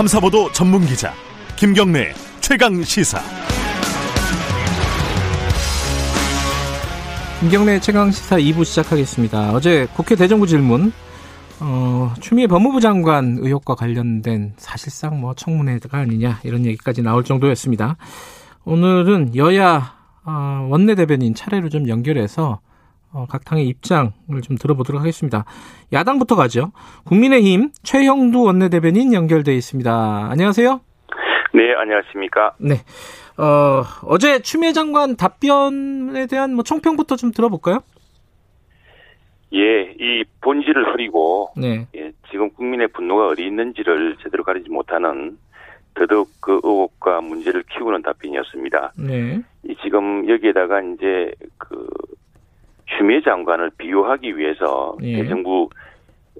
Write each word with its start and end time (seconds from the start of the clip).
탐사보도 0.00 0.50
전문 0.52 0.86
기자 0.86 1.12
김경래 1.56 2.14
최강 2.40 2.82
시사. 2.82 3.20
김경래 7.40 7.78
최강 7.80 8.10
시사 8.10 8.38
2부 8.38 8.64
시작하겠습니다. 8.64 9.52
어제 9.52 9.86
국회 9.94 10.16
대정부 10.16 10.46
질문 10.46 10.90
어, 11.60 12.14
추미애 12.18 12.46
법무부 12.46 12.80
장관 12.80 13.36
의혹과 13.40 13.74
관련된 13.74 14.54
사실상 14.56 15.20
뭐 15.20 15.34
청문회가 15.34 15.98
아니냐 15.98 16.40
이런 16.44 16.64
얘기까지 16.64 17.02
나올 17.02 17.22
정도였습니다. 17.22 17.98
오늘은 18.64 19.36
여야 19.36 19.96
어, 20.24 20.66
원내 20.70 20.94
대변인 20.94 21.34
차례로 21.34 21.68
좀 21.68 21.90
연결해서 21.90 22.52
어, 22.52 22.69
각 23.28 23.44
당의 23.44 23.66
입장을 23.66 24.12
좀 24.42 24.56
들어보도록 24.56 25.00
하겠습니다. 25.00 25.44
야당부터 25.92 26.36
가죠. 26.36 26.72
국민의힘 27.04 27.70
최형두 27.82 28.42
원내대변인 28.42 29.12
연결돼 29.12 29.54
있습니다. 29.54 30.28
안녕하세요. 30.30 30.80
네, 31.52 31.74
안녕하십니까. 31.74 32.54
네. 32.58 32.74
어, 33.36 33.82
어제 34.06 34.40
추미애 34.40 34.72
장관 34.72 35.16
답변에 35.16 36.26
대한 36.26 36.54
뭐 36.54 36.62
총평부터 36.62 37.16
좀 37.16 37.32
들어볼까요? 37.32 37.80
예, 39.52 39.94
이 39.98 40.24
본질을 40.42 40.94
흐리고 40.94 41.50
네. 41.56 41.86
예, 41.96 42.12
지금 42.30 42.50
국민의 42.50 42.88
분노가 42.88 43.28
어디 43.28 43.44
있는지를 43.44 44.16
제대로 44.22 44.44
가리지 44.44 44.70
못하는 44.70 45.38
더더욱 45.94 46.28
그 46.40 46.60
의혹과 46.62 47.20
문제를 47.20 47.64
키우는 47.64 48.02
답변이었습니다. 48.02 48.92
네. 48.96 49.42
이 49.64 49.74
지금 49.82 50.28
여기에다가 50.28 50.82
이제 50.82 51.32
그 51.58 51.88
추미애 52.96 53.20
장관을 53.22 53.70
비유하기 53.78 54.36
위해서 54.36 54.96
예. 55.02 55.22
대정부 55.22 55.68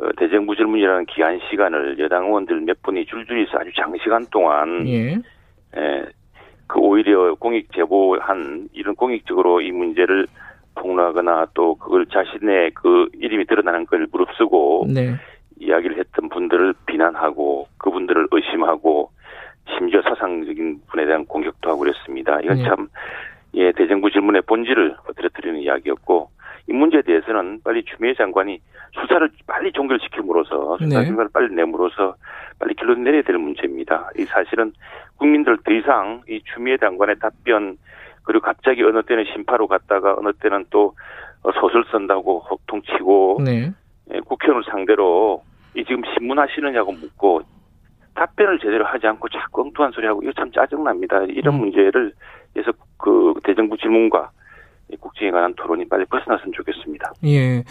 어, 0.01 0.09
대정부 0.17 0.57
질문이라는 0.57 1.07
기한 1.07 1.41
시간을 1.51 1.99
여당 1.99 2.27
의원들 2.27 2.61
몇 2.63 2.83
분이 2.83 3.07
줄줄이 3.07 3.47
서 3.47 3.59
아주 3.59 3.71
장시간 3.77 4.27
동안 4.31 4.87
예. 4.87 5.19
예, 5.77 6.05
그 6.67 6.79
오히려 6.81 7.35
공익 7.35 7.73
제보한 7.73 8.69
이런 8.73 8.95
공익적으로 8.95 9.61
이 9.61 9.71
문제를 9.71 10.27
폭로하거나 10.75 11.49
또 11.55 11.75
그걸 11.75 12.07
자신의 12.07 12.73
그 12.75 13.09
이름이 13.15 13.47
드러나는 13.47 13.87
걸 13.87 14.07
무릅쓰고 14.11 14.87
네. 14.89 15.15
이야기를 15.59 15.99
했던 15.99 16.29
분들을 16.29 16.75
비난하고 16.87 17.67
그분들을 17.79 18.29
의심하고 18.31 19.11
심지어 19.77 20.01
사상적인 20.03 20.81
분에 20.89 21.07
대한 21.07 21.27
공격도 21.27 21.69
하고 21.69 21.81
그랬습니다. 21.81 22.41
이건 22.41 22.57
네. 22.59 22.65
참 22.65 22.89
예, 23.55 23.73
대정부 23.73 24.11
질문의 24.11 24.43
본질을 24.43 24.97
들어뜨리는 25.17 25.61
이야기였고 25.61 26.31
이 26.71 26.73
문제에 26.73 27.03
대해서는 27.03 27.61
빨리 27.65 27.85
추미애 27.85 28.15
장관이 28.15 28.61
수사를 28.93 29.29
빨리 29.47 29.73
종결시킴으로써 29.73 30.79
수사 30.79 31.01
네. 31.01 31.07
결과를 31.07 31.31
빨리 31.33 31.53
내므로써 31.55 32.15
빨리 32.61 32.75
결론 32.75 33.03
내려야 33.03 33.23
될 33.23 33.39
문제입니다. 33.39 34.11
이 34.17 34.25
사실은 34.25 34.73
국민들 35.17 35.59
더 35.65 35.73
이상 35.73 36.23
이 36.29 36.41
추미애 36.45 36.77
장관의 36.77 37.19
답변 37.19 37.77
그리고 38.23 38.45
갑자기 38.45 38.85
어느 38.85 39.03
때는 39.03 39.25
심파로 39.33 39.67
갔다가 39.67 40.15
어느 40.17 40.33
때는 40.35 40.67
또 40.71 40.95
어, 41.43 41.51
소설 41.53 41.85
쓴다고 41.91 42.41
호통치고 42.41 43.41
네. 43.45 43.73
예, 44.15 44.21
국회의원을 44.21 44.65
상대로 44.71 45.43
이 45.75 45.85
지금 45.85 46.03
신문 46.15 46.39
하시느냐고 46.39 46.93
묻고 46.93 47.43
답변을 48.15 48.61
제대로 48.61 48.85
하지 48.85 49.09
않고 49.09 49.29
자꾸 49.29 49.63
엉뚱한 49.63 49.91
소리 49.93 50.07
하고 50.07 50.23
이거 50.23 50.33
참 50.35 50.53
짜증납니다. 50.53 51.25
이런 51.25 51.55
음. 51.55 51.61
문제를 51.61 52.13
그래서 52.53 52.71
그 52.99 53.35
대정부 53.43 53.77
질문과 53.77 54.31
이 54.31 54.40
국정에 54.97 55.31
관한 55.31 55.55
토론이 55.55 55.89
빨리 55.89 56.05
벗어났으면 56.07 56.53
좋겠습니다. 56.53 57.13
예. 57.25 57.65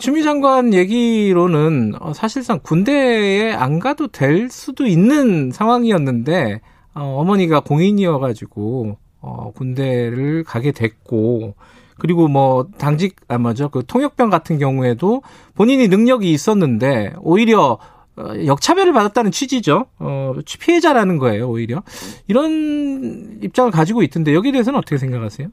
추미 0.00 0.22
장관 0.22 0.72
얘기로는 0.72 1.92
어, 2.00 2.12
사실상 2.14 2.58
군대에 2.62 3.52
안 3.52 3.78
가도 3.78 4.08
될 4.08 4.48
수도 4.48 4.86
있는 4.86 5.50
상황이었는데 5.50 6.60
어, 6.94 7.16
어머니가 7.18 7.60
공인이어가지고 7.60 8.96
어, 9.20 9.52
군대를 9.54 10.44
가게 10.44 10.72
됐고 10.72 11.54
그리고 11.98 12.28
뭐 12.28 12.66
당직 12.78 13.16
아 13.28 13.38
뭐죠 13.38 13.68
그 13.68 13.84
통역병 13.86 14.30
같은 14.30 14.58
경우에도 14.58 15.22
본인이 15.54 15.88
능력이 15.88 16.30
있었는데 16.30 17.14
오히려 17.20 17.78
어, 18.16 18.32
역차별을 18.46 18.92
받았다는 18.92 19.32
취지죠. 19.32 19.86
어, 19.98 20.34
피해자라는 20.60 21.18
거예요, 21.18 21.48
오히려. 21.48 21.82
이런 22.28 23.40
입장을 23.42 23.70
가지고 23.72 24.02
있던데 24.02 24.34
여기에 24.34 24.52
대해서는 24.52 24.78
어떻게 24.78 24.98
생각하세요? 24.98 25.48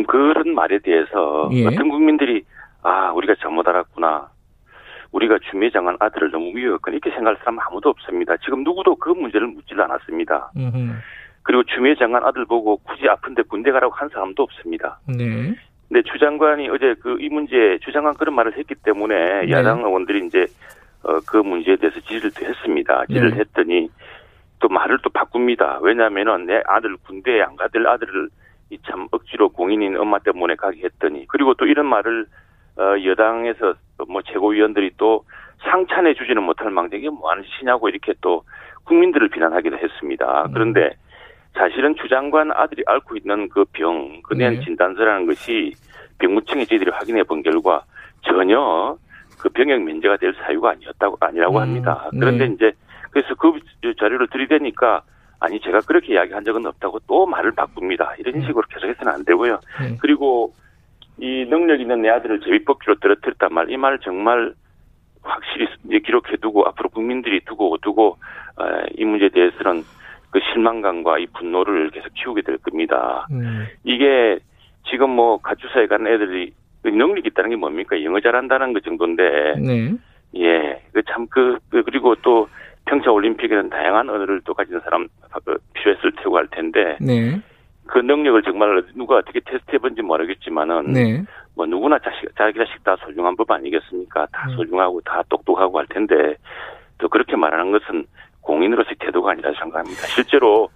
지금 0.00 0.04
그런 0.04 0.54
말에 0.54 0.78
대해서 0.78 1.48
예. 1.52 1.66
어떤 1.66 1.88
국민들이 1.88 2.44
아 2.82 3.12
우리가 3.12 3.34
잘못 3.40 3.66
알았구나. 3.68 4.28
우리가 5.12 5.38
추미애 5.50 5.70
장관 5.70 5.96
아들을 5.98 6.30
너무 6.30 6.52
미워했거나 6.52 6.94
이렇게 6.94 7.10
생각할 7.10 7.36
사람 7.38 7.58
아무도 7.58 7.88
없습니다. 7.90 8.36
지금 8.38 8.62
누구도 8.62 8.94
그 8.96 9.10
문제를 9.10 9.48
묻질 9.48 9.80
않았습니다. 9.80 10.52
음흠. 10.56 10.92
그리고 11.42 11.64
추미애 11.64 11.94
장관 11.96 12.24
아들 12.24 12.44
보고 12.44 12.76
굳이 12.78 13.08
아픈데 13.08 13.42
군대 13.42 13.72
가라고 13.72 13.92
한 13.94 14.08
사람도 14.08 14.42
없습니다. 14.42 15.00
네. 15.08 15.54
근데 15.88 16.02
추 16.04 16.16
장관이 16.18 16.68
어제 16.68 16.94
그 16.94 17.18
이 17.20 17.28
문제 17.28 17.78
추 17.82 17.90
장관 17.92 18.14
그런 18.14 18.34
말을 18.36 18.56
했기 18.56 18.74
때문에 18.76 19.46
네. 19.46 19.50
야당 19.50 19.80
의원들이 19.80 20.26
이제 20.26 20.46
어, 21.02 21.18
그 21.26 21.38
문제에 21.38 21.76
대해서 21.76 21.98
지지를 22.00 22.30
또 22.30 22.46
했습니다. 22.46 23.06
지지를 23.06 23.30
네. 23.32 23.38
했더니 23.40 23.88
또 24.60 24.68
말을 24.68 24.98
또 25.02 25.10
바꿉니다. 25.10 25.80
왜냐하면은 25.82 26.46
내 26.46 26.62
아들 26.66 26.96
군대에 26.98 27.42
안 27.42 27.56
가들 27.56 27.86
아들을 27.88 28.28
이 28.70 28.78
참 28.86 29.08
억지로 29.10 29.48
공인인 29.50 29.96
엄마 29.96 30.18
때문에 30.18 30.54
가게 30.54 30.84
했더니 30.84 31.26
그리고 31.28 31.54
또 31.54 31.66
이런 31.66 31.86
말을 31.86 32.26
어, 32.76 32.94
여당에서 33.04 33.74
뭐 34.08 34.22
최고위원들이 34.22 34.92
또 34.96 35.24
상찬해 35.62 36.14
주지는 36.14 36.42
못할 36.42 36.70
망정 36.70 36.98
이게 36.98 37.10
뭐 37.10 37.30
하는 37.30 37.42
짓이냐고 37.44 37.88
이렇게 37.88 38.14
또 38.20 38.44
국민들을 38.84 39.28
비난하기도 39.28 39.76
했습니다. 39.76 40.44
음. 40.46 40.52
그런데 40.52 40.90
사실은 41.54 41.94
추 41.96 42.08
장관 42.08 42.52
아들이 42.52 42.82
앓고 42.86 43.16
있는 43.16 43.48
그 43.48 43.64
병, 43.72 44.22
그낸 44.22 44.54
네. 44.54 44.64
진단서라는 44.64 45.26
것이 45.26 45.74
병무청에 46.18 46.64
저희들이 46.64 46.90
확인해 46.92 47.24
본 47.24 47.42
결과 47.42 47.82
전혀 48.22 48.96
그 49.38 49.48
병역 49.48 49.82
면제가 49.82 50.16
될 50.18 50.32
사유가 50.34 50.70
아니었다고 50.70 51.16
아니라고 51.20 51.56
음, 51.56 51.62
합니다. 51.62 52.08
네. 52.12 52.20
그런데 52.20 52.46
이제 52.46 52.72
그래서 53.10 53.34
그 53.34 53.52
자료를 53.98 54.28
들이대니까 54.28 55.02
아니 55.40 55.58
제가 55.60 55.80
그렇게 55.80 56.14
이야기한 56.14 56.44
적은 56.44 56.66
없다고 56.66 57.00
또 57.06 57.26
말을 57.26 57.52
바꿉니다. 57.52 58.14
이런 58.18 58.36
음. 58.36 58.40
식으로 58.42 58.62
계속해서는 58.68 59.12
안 59.12 59.24
되고요. 59.24 59.58
네. 59.80 59.96
그리고 60.00 60.52
이 61.18 61.46
능력 61.48 61.80
있는 61.80 62.02
내 62.02 62.08
아들을 62.10 62.40
제비뽑기로 62.40 62.96
떨어뜨렸단 62.96 63.52
말, 63.52 63.70
이 63.70 63.76
말 63.76 63.98
정말 64.00 64.54
확실히 65.22 65.66
기록해두고 66.00 66.66
앞으로 66.68 66.88
국민들이 66.90 67.40
두고 67.44 67.76
두고 67.82 68.16
어, 68.56 68.64
이 68.96 69.04
문제에 69.04 69.28
대해서는 69.30 69.82
그 70.30 70.40
실망감과 70.52 71.18
이 71.18 71.26
분노를 71.26 71.90
계속 71.90 72.12
키우게 72.14 72.42
될 72.42 72.58
겁니다. 72.58 73.26
음. 73.30 73.66
이게 73.84 74.38
지금 74.90 75.10
뭐 75.10 75.38
가출사에 75.38 75.86
가는 75.88 76.06
애들이 76.10 76.52
그 76.82 76.88
능력이 76.88 77.28
있다는 77.28 77.50
게 77.50 77.56
뭡니까? 77.56 78.02
영어 78.02 78.20
잘한다는 78.20 78.72
것 78.72 78.82
정도인데, 78.82 79.54
네. 79.58 79.92
예, 80.36 80.80
그 80.92 81.02
참 81.02 81.26
그, 81.28 81.58
그 81.68 81.82
그리고 81.82 82.14
또 82.22 82.48
평창 82.86 83.14
올림픽에는 83.14 83.70
다양한 83.70 84.08
언어를 84.08 84.40
또 84.44 84.54
가진 84.54 84.80
사람 84.80 85.06
그 85.44 85.58
필요했을 85.74 86.12
테고 86.16 86.36
할 86.36 86.46
텐데, 86.48 86.96
네. 87.00 87.40
그 87.86 87.98
능력을 87.98 88.42
정말 88.42 88.82
누가 88.94 89.16
어떻게 89.16 89.40
테스트해 89.40 89.78
본지 89.78 90.02
모르겠지만은, 90.02 90.92
네. 90.92 91.22
뭐 91.54 91.66
누구나 91.66 91.98
자식, 91.98 92.28
자기 92.36 92.58
자식 92.58 92.82
다 92.84 92.96
소중한 93.04 93.36
법 93.36 93.50
아니겠습니까? 93.50 94.26
다 94.32 94.48
음. 94.48 94.56
소중하고 94.56 95.00
다 95.02 95.22
똑똑하고 95.28 95.78
할 95.78 95.86
텐데, 95.86 96.36
또 96.98 97.08
그렇게 97.08 97.36
말하는 97.36 97.72
것은 97.72 98.06
공인으로서의 98.42 98.96
태도가 98.98 99.32
아니라 99.32 99.52
생각합니다. 99.52 100.02
실제로, 100.06 100.68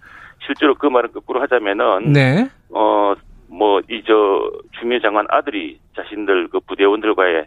실제로 0.44 0.74
그 0.74 0.86
말을 0.86 1.12
거꾸로 1.12 1.40
하자면은, 1.40 2.12
네. 2.12 2.48
어, 2.70 3.14
뭐, 3.48 3.80
이, 3.88 4.02
저, 4.06 4.50
추미애 4.78 5.00
장관 5.00 5.26
아들이 5.30 5.78
자신들 5.96 6.48
그 6.48 6.60
부대원들과의 6.60 7.46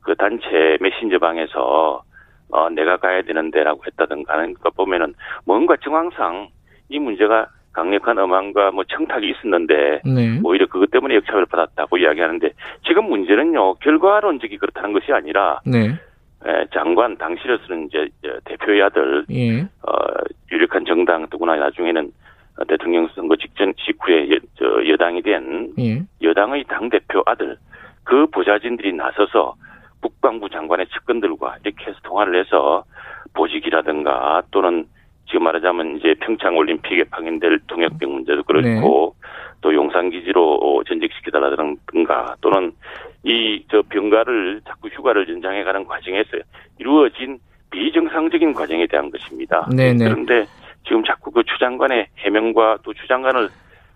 그 0.00 0.14
단체 0.16 0.78
메신저 0.80 1.18
방에서, 1.18 2.02
어, 2.50 2.68
내가 2.70 2.96
가야 2.96 3.22
되는데라고 3.22 3.82
했다든가 3.86 4.34
하는 4.34 4.54
거 4.54 4.70
보면은 4.70 5.14
뭔가 5.44 5.76
정황상 5.76 6.48
이 6.88 6.98
문제가 6.98 7.48
강력한 7.72 8.18
엄한과 8.18 8.72
뭐 8.72 8.84
청탁이 8.84 9.30
있었는데 9.30 10.00
네. 10.04 10.40
오히려 10.42 10.66
그것 10.66 10.90
때문에 10.90 11.14
역차별 11.16 11.46
받았다고 11.46 11.98
이야기하는데 11.98 12.50
지금 12.86 13.04
문제는요, 13.08 13.74
결과론적이 13.74 14.56
그렇다는 14.58 14.92
것이 14.92 15.12
아니라, 15.12 15.60
네. 15.64 15.94
에, 16.46 16.66
장관 16.72 17.16
당시로서는 17.16 17.86
이제 17.86 18.08
저 18.22 18.40
대표의 18.44 18.82
아들, 18.82 19.24
예. 19.30 19.60
어, 19.60 19.92
유력한 20.50 20.84
정당 20.84 21.26
누구나 21.30 21.56
나중에는 21.56 22.10
어, 22.58 22.64
대통령 22.64 23.08
선거 23.14 23.36
직전 23.36 23.72
직후에 23.74 24.30
여, 24.30 24.38
저 24.56 24.88
여당이 24.88 25.22
된 25.22 25.72
예. 25.78 26.02
여당의 26.22 26.64
당 26.64 26.88
대표 26.88 27.22
아들 27.26 27.56
그 28.04 28.26
보좌진들이 28.28 28.92
나서서 28.92 29.54
국방부 30.00 30.48
장관의 30.48 30.86
측근들과 30.88 31.56
이렇게 31.64 31.86
해서 31.86 31.98
통화를 32.04 32.38
해서 32.40 32.84
보직이라든가 33.34 34.42
또는 34.50 34.86
지금 35.26 35.44
말하자면 35.44 35.98
이제 35.98 36.14
평창 36.20 36.56
올림픽에 36.56 37.04
파견될 37.04 37.60
통역병 37.66 38.12
문제도 38.12 38.42
그렇고 38.42 39.14
또 39.60 39.74
용산 39.74 40.10
기지로 40.10 40.82
전직시켜달라든가 40.86 42.36
또는 42.40 42.72
이 43.24 43.62
저 43.70 43.82
병가를 43.82 44.62
자꾸 44.66 44.88
휴가를 44.88 45.28
연장해가는 45.28 45.84
과정에서 45.84 46.38
이루어진 46.78 47.38
비정상적인 47.70 48.54
과정에 48.54 48.86
대한 48.86 49.10
것입니다. 49.10 49.68
네네. 49.76 50.04
그런데 50.04 50.46
지금 50.84 51.04
자꾸 51.04 51.30
그 51.30 51.42
추 51.42 51.58
장관의 51.58 52.06
해명과 52.18 52.78
또 52.82 52.94
추 52.94 53.06
장관을 53.08 53.48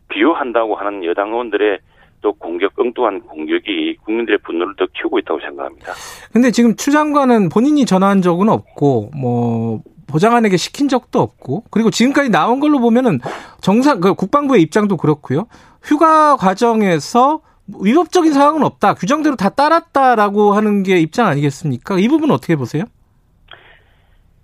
비호한다고 0.08 0.74
하는 0.74 1.04
여당 1.04 1.28
의원들의 1.28 1.78
또 2.22 2.32
공격, 2.32 2.72
엉뚱한 2.78 3.20
공격이 3.22 3.98
국민들의 4.04 4.38
분노를 4.46 4.74
더 4.76 4.86
키우고 4.94 5.18
있다고 5.18 5.40
생각합니다. 5.40 5.92
근데 6.32 6.50
지금 6.50 6.74
추 6.76 6.90
장관은 6.90 7.48
본인이 7.50 7.84
전화한 7.84 8.22
적은 8.22 8.48
없고, 8.48 9.10
뭐, 9.14 9.82
보좌관에게 10.06 10.56
시킨 10.56 10.88
적도 10.88 11.20
없고, 11.20 11.64
그리고 11.70 11.90
지금까지 11.90 12.30
나온 12.30 12.60
걸로 12.60 12.78
보면은 12.78 13.20
정상, 13.60 14.00
그 14.00 14.14
국방부의 14.14 14.62
입장도 14.62 14.96
그렇고요. 14.96 15.46
휴가 15.82 16.36
과정에서 16.36 17.40
위법적인 17.80 18.32
상황은 18.32 18.62
없다. 18.62 18.94
규정대로 18.94 19.36
다 19.36 19.48
따랐다라고 19.48 20.52
하는 20.52 20.82
게 20.82 20.98
입장 20.98 21.26
아니겠습니까? 21.26 21.98
이 21.98 22.08
부분 22.08 22.30
은 22.30 22.34
어떻게 22.34 22.56
보세요? 22.56 22.84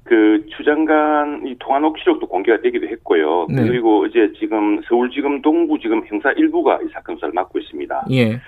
그 0.08 0.42
추장관 0.56 1.46
이 1.46 1.54
통화 1.58 1.78
녹취록도 1.80 2.26
공개가 2.26 2.58
되기도 2.62 2.86
했고요. 2.88 3.46
네. 3.50 3.62
그리고 3.62 4.06
이제 4.06 4.32
지금 4.38 4.80
서울지검 4.88 5.42
동부지검 5.42 6.06
형사 6.06 6.32
일부가 6.32 6.80
이 6.82 6.88
사건 6.94 7.16
수사를 7.16 7.34
맡고 7.34 7.58
있습니다. 7.58 8.06
예. 8.12 8.40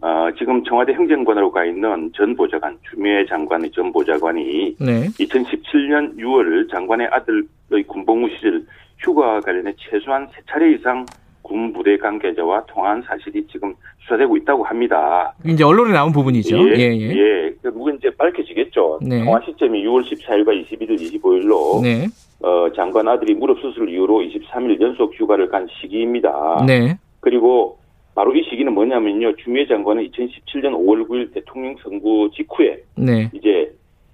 어, 0.00 0.28
지금 0.38 0.62
청와대 0.62 0.92
행정관으로 0.92 1.50
가 1.50 1.64
있는 1.64 2.12
전 2.14 2.36
보좌관 2.36 2.78
추미애 2.88 3.26
장관의 3.26 3.72
전 3.72 3.92
보좌관이 3.92 4.76
네. 4.78 5.08
2017년 5.08 6.16
6월 6.16 6.70
장관의 6.70 7.08
아들의 7.10 7.82
군복무 7.88 8.28
시절 8.36 8.64
휴가 8.98 9.40
관련해 9.40 9.74
최소한 9.76 10.28
세 10.28 10.40
차례 10.48 10.72
이상 10.72 11.04
군 11.48 11.72
부대 11.72 11.96
관계자와 11.96 12.64
통화한 12.66 13.02
사실이 13.02 13.46
지금 13.50 13.74
수사되고 14.00 14.36
있다고 14.36 14.62
합니다. 14.64 15.34
이제 15.46 15.64
언론에 15.64 15.92
나온 15.92 16.12
부분이죠. 16.12 16.56
예, 16.58 16.74
예. 16.78 17.16
예. 17.16 17.54
결국은 17.62 17.96
이제 17.96 18.10
밝혀지겠죠. 18.16 19.00
네. 19.02 19.24
통화 19.24 19.40
시점이 19.44 19.82
6월 19.84 20.04
14일과 20.04 20.48
21일, 20.48 21.00
25일로 21.00 21.82
네. 21.82 22.06
어, 22.40 22.70
장관 22.76 23.08
아들이 23.08 23.34
무릎 23.34 23.60
수술 23.60 23.88
이후로 23.88 24.20
23일 24.20 24.80
연속 24.80 25.12
휴가를 25.18 25.48
간 25.48 25.66
시기입니다. 25.80 26.64
네. 26.66 26.96
그리고 27.20 27.78
바로 28.14 28.34
이 28.34 28.42
시기는 28.44 28.72
뭐냐면요. 28.72 29.36
추미애 29.36 29.66
장관은 29.66 30.08
2017년 30.10 30.74
5월 30.74 31.08
9일 31.08 31.32
대통령 31.32 31.74
선거 31.82 32.28
직후에 32.34 32.82
네. 32.96 33.30
이제 33.32 33.72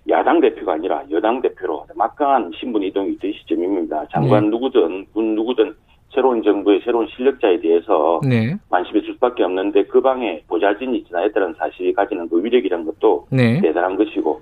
야당 0.08 0.40
대표가 0.40 0.74
아니라 0.74 1.02
여당 1.10 1.40
대표로 1.40 1.86
막강한 1.94 2.52
신분 2.58 2.82
이동이 2.82 3.18
된 3.18 3.32
시점입니다. 3.32 4.06
장관 4.12 4.44
네. 4.44 4.50
누구든 4.50 5.06
군 5.12 5.34
누구든 5.34 5.74
새로운 6.14 6.42
정부의 6.42 6.80
새로운 6.84 7.06
실력자에 7.08 7.60
대해서 7.60 8.20
네. 8.26 8.56
관심이 8.70 9.02
줄 9.02 9.14
수밖에 9.14 9.42
없는데 9.42 9.84
그 9.84 10.00
방에 10.00 10.42
보좌진이 10.48 11.04
지나했다는 11.04 11.54
사실이 11.58 11.92
가지는 11.92 12.28
그 12.28 12.42
위력이라는 12.42 12.84
것도 12.86 13.26
네. 13.30 13.60
대단한 13.60 13.96
것이고 13.96 14.40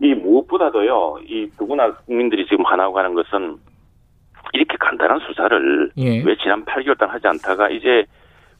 이 0.00 0.14
무엇보다도요 0.14 1.18
이 1.26 1.50
누구나 1.58 1.92
국민들이 2.06 2.46
지금 2.46 2.64
화나고 2.64 2.96
하는 2.98 3.14
것은 3.14 3.56
이렇게 4.52 4.76
간단한 4.78 5.18
수사를 5.20 5.90
예. 5.98 6.22
왜 6.22 6.36
지난 6.36 6.64
8개월 6.64 6.96
동안 6.96 7.14
하지 7.14 7.26
않다가 7.26 7.68
이제 7.68 8.04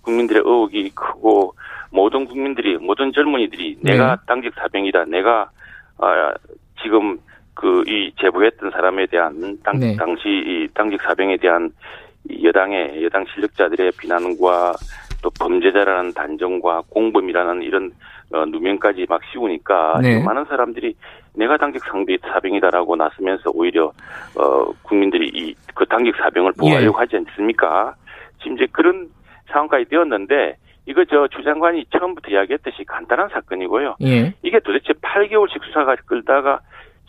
국민들의 0.03 0.43
의혹이 0.45 0.91
크고 0.91 1.55
모든 1.91 2.27
국민들이 2.27 2.77
모든 2.77 3.13
젊은이들이 3.13 3.79
네. 3.83 3.93
내가 3.93 4.19
당직 4.27 4.53
사병이다 4.55 5.05
내가 5.05 5.51
아, 5.99 6.35
지금 6.83 7.19
그 7.55 7.83
이 7.89 8.13
제보했던 8.21 8.71
사람에 8.71 9.07
대한 9.07 9.59
당, 9.65 9.79
네. 9.81 9.97
당시 9.97 10.29
이 10.29 10.69
당직 10.75 11.01
사병에 11.03 11.39
대한 11.39 11.69
이 11.69 12.08
여당의 12.43 13.03
여당 13.05 13.25
실력자들의 13.35 13.93
비난과 13.99 14.75
또 15.23 15.31
범죄자라는 15.39 16.13
단정과 16.13 16.83
공범이라는 16.91 17.63
이런 17.63 17.91
어, 18.33 18.45
누명까지 18.45 19.07
막 19.09 19.21
씌우니까 19.33 20.01
네. 20.03 20.23
많은 20.23 20.45
사람들이 20.45 20.95
내가 21.35 21.57
당직 21.57 21.83
상비 21.85 22.19
사병이다라고 22.19 22.95
나서면서 22.97 23.51
오히려 23.55 23.93
어 24.37 24.73
국민들이 24.83 25.29
이 25.35 25.55
그 25.79 25.87
당직 25.87 26.13
사병을 26.17 26.55
보호하려고 26.59 26.99
예. 26.99 27.01
하지 27.03 27.17
않습니까? 27.19 27.95
지금 28.43 28.57
이제 28.57 28.67
그런 28.73 29.09
상황까지 29.47 29.85
되었는데 29.89 30.57
이거 30.87 31.05
저 31.05 31.29
주 31.29 31.43
장관이 31.45 31.85
처음부터 31.97 32.33
이야기했듯이 32.33 32.83
간단한 32.85 33.29
사건이고요. 33.29 33.97
예. 34.03 34.35
이게 34.43 34.59
도대체 34.59 34.93
8개월씩 34.95 35.63
수사가 35.65 35.95
끌다가 36.05 36.59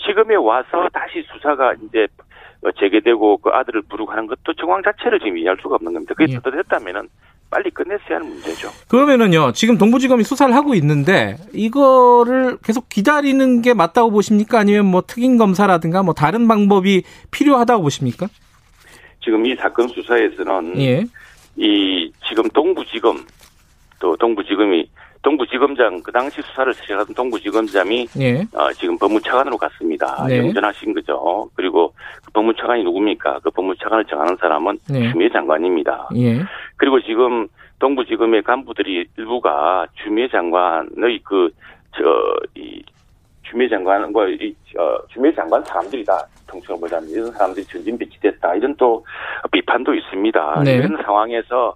지금에 0.06 0.36
와서 0.36 0.88
다시 0.94 1.24
수사가 1.34 1.74
이제 1.82 2.04
어, 2.04 2.24
재개되고 2.80 3.38
그 3.38 3.50
아들을 3.50 3.84
부르고 3.84 4.12
하는 4.12 4.28
것도 4.28 4.54
정황 4.60 4.82
자체를 4.84 5.20
지금 5.20 5.38
이해할 5.38 5.58
수가 5.62 5.76
없는 5.76 5.94
겁니다. 5.94 6.14
그게 6.16 6.34
예. 6.34 6.40
뜻했다면은 6.40 7.08
빨리 7.50 7.72
끝냈어야 7.72 8.18
하는 8.18 8.30
문제죠. 8.30 8.70
그러면은요, 8.90 9.54
지금 9.54 9.78
동부지검이 9.78 10.24
수사를 10.24 10.54
하고 10.54 10.76
있는데, 10.76 11.38
이거를 11.54 12.58
계속 12.64 12.90
기다리는 12.90 13.62
게 13.62 13.74
맞다고 13.74 14.12
보십니까? 14.12 14.60
아니면 14.60 14.86
뭐 14.86 15.02
특임 15.02 15.38
검사라든가 15.38 16.04
뭐 16.04 16.14
다른 16.14 16.48
방법이 16.48 17.04
필요하다고 17.32 17.82
보십니까? 17.82 18.28
지금 19.24 19.46
이 19.46 19.56
사건 19.56 19.88
수사에서는 19.88 20.80
예. 20.80 21.04
이 21.56 22.12
지금 22.28 22.48
동부지검 22.50 23.26
또 24.00 24.16
동부지검이 24.16 24.90
동부지검장 25.22 26.02
그 26.02 26.12
당시 26.12 26.42
수사를 26.42 26.74
시작하던 26.74 27.14
동부지검장이 27.14 28.08
예. 28.20 28.42
어, 28.54 28.72
지금 28.74 28.98
법무차관으로 28.98 29.58
갔습니다. 29.58 30.26
네. 30.28 30.38
영전하신 30.38 30.94
거죠. 30.94 31.50
그리고 31.56 31.94
그 32.26 32.32
법무차관이 32.32 32.84
누굽니까? 32.84 33.40
그 33.44 33.50
법무차관을 33.52 34.06
정하는 34.06 34.38
사람은 34.38 34.80
네. 34.90 35.12
추미애 35.12 35.30
장관입니다. 35.30 36.10
예. 36.16 36.40
그리고 36.78 37.02
지금 37.02 37.48
동부지검의 37.80 38.44
간부들이 38.44 39.08
일부가 39.18 39.88
추미애 40.02 40.28
장관의 40.30 41.20
그, 41.24 41.50
저, 41.96 42.04
이, 42.56 42.82
추미애 43.44 43.68
장관과 43.68 44.28
이, 44.28 44.54
어, 44.78 44.98
추미애 45.12 45.34
장관 45.34 45.64
사람들이다. 45.64 46.28
통칭을 46.48 46.80
보자면 46.80 47.10
이런 47.10 47.32
사람들이 47.32 47.66
전진 47.66 47.98
배치됐다. 47.98 48.56
이런 48.56 48.76
또 48.76 49.06
비판도 49.52 49.94
있습니다. 49.94 50.64
네. 50.64 50.76
이런 50.76 51.02
상황에서 51.04 51.74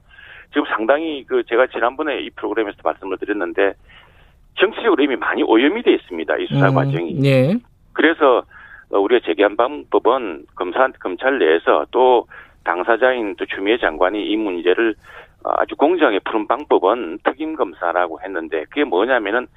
지금 0.54 0.66
상당히 0.68 1.26
그 1.28 1.44
제가 1.44 1.68
지난번에 1.68 2.22
이 2.22 2.30
프로그램에서 2.30 2.78
말씀을 2.84 3.18
드렸는데 3.18 3.74
정치적으로 4.60 5.04
이미 5.04 5.16
많이 5.16 5.42
오염이 5.44 5.82
되어 5.82 5.94
있습니다. 5.96 6.38
이 6.38 6.48
수사 6.48 6.70
음, 6.70 6.76
과정이. 6.76 7.20
예. 7.26 7.58
그래서 7.92 8.44
어, 8.92 9.00
우리가 9.00 9.26
제기한 9.26 9.58
방법은 9.58 10.46
검사 10.56 10.88
검찰 11.00 11.40
내에서 11.40 11.86
또 11.92 12.28
당사자인 12.64 13.36
또 13.36 13.46
추미애 13.48 13.78
장관이 13.80 14.30
이 14.30 14.38
문제를 14.38 14.94
어, 15.44 15.52
아주 15.58 15.76
공정하게 15.76 16.20
푸는 16.20 16.48
방법은 16.48 17.20
특임 17.24 17.56
검사라고 17.56 18.22
했는데 18.22 18.66
그게 18.66 18.84
뭐냐면은 18.84 19.48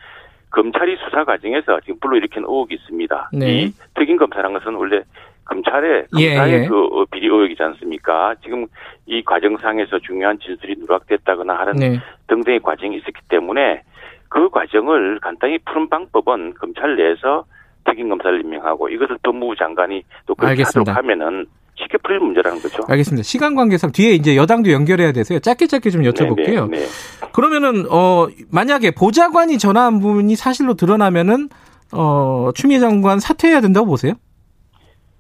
검찰이 0.51 0.97
수사 1.05 1.25
과정에서 1.25 1.81
지금 1.81 1.99
불러일으킨 2.01 2.45
의혹이 2.45 2.75
있습니다. 2.75 3.31
네. 3.35 3.50
이 3.50 3.73
특임 3.95 4.17
검사라는 4.17 4.59
것은 4.59 4.75
원래 4.75 5.03
검찰의 5.47 6.07
예, 6.19 6.29
검사의 6.35 6.53
예. 6.53 6.67
그 6.67 6.85
어, 6.85 7.05
비리 7.11 7.26
의혹이지 7.26 7.62
않습니까? 7.62 8.35
지금 8.43 8.67
이 9.07 9.23
과정상에서 9.23 9.99
중요한 10.00 10.38
진술이 10.38 10.76
누락됐다거나 10.79 11.55
하는 11.55 11.73
네. 11.75 12.00
등등의 12.26 12.61
과정이 12.61 12.97
있었기 12.97 13.21
때문에 13.29 13.83
그 14.29 14.50
과정을 14.50 15.21
간단히 15.21 15.59
푸는 15.59 15.88
방법은 15.88 16.55
검찰 16.55 16.97
내에서 16.97 17.45
특임 17.85 18.09
검사를 18.09 18.38
임명하고 18.41 18.88
이것을 18.88 19.19
법무부 19.23 19.55
장관이 19.57 20.03
또 20.26 20.35
그렇게. 20.35 20.65
하도록 20.65 20.88
하면은 20.88 21.47
쉽게 21.76 21.99
풀릴 21.99 22.21
문제라는 22.21 22.61
거죠. 22.61 22.83
알겠습니다. 22.88 23.23
시간 23.23 23.55
관계상 23.55 23.93
뒤에 23.93 24.12
이제 24.12 24.37
여당도 24.37 24.73
연결해야 24.73 25.12
돼서요. 25.12 25.38
짧게 25.38 25.67
짧게 25.67 25.91
좀 25.91 26.03
여쭤볼게요. 26.03 26.69
네, 26.71 26.79
네, 26.79 26.87
네. 26.87 27.31
그러면은 27.33 27.85
어 27.91 28.26
만약에 28.50 28.93
보좌관이 28.93 29.59
전화한 29.59 30.00
부분이 30.00 30.35
사실로 30.37 30.75
드러나면은 30.75 31.49
어 31.93 32.50
추미애 32.55 32.81
장관 32.81 33.21
사퇴해야 33.21 33.61
된다고 33.61 33.87
보세요? 33.87 34.15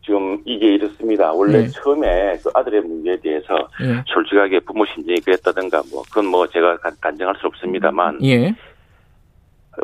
지금 0.06 0.40
이게 0.44 0.74
이렇습니다. 0.74 1.32
원래 1.32 1.62
네. 1.62 1.66
처음에 1.66 2.38
그 2.42 2.48
아들의 2.54 2.80
문제에 2.82 3.16
대해서 3.16 3.68
예. 3.82 4.02
솔직하게 4.06 4.60
부모 4.60 4.86
심정이 4.86 5.18
그랬다든가 5.18 5.82
뭐 5.90 6.02
그건 6.04 6.26
뭐 6.26 6.46
제가 6.46 6.76
간- 6.76 6.94
단정할 7.02 7.34
수 7.40 7.48
없습니다만 7.48 8.24
예. 8.24 8.54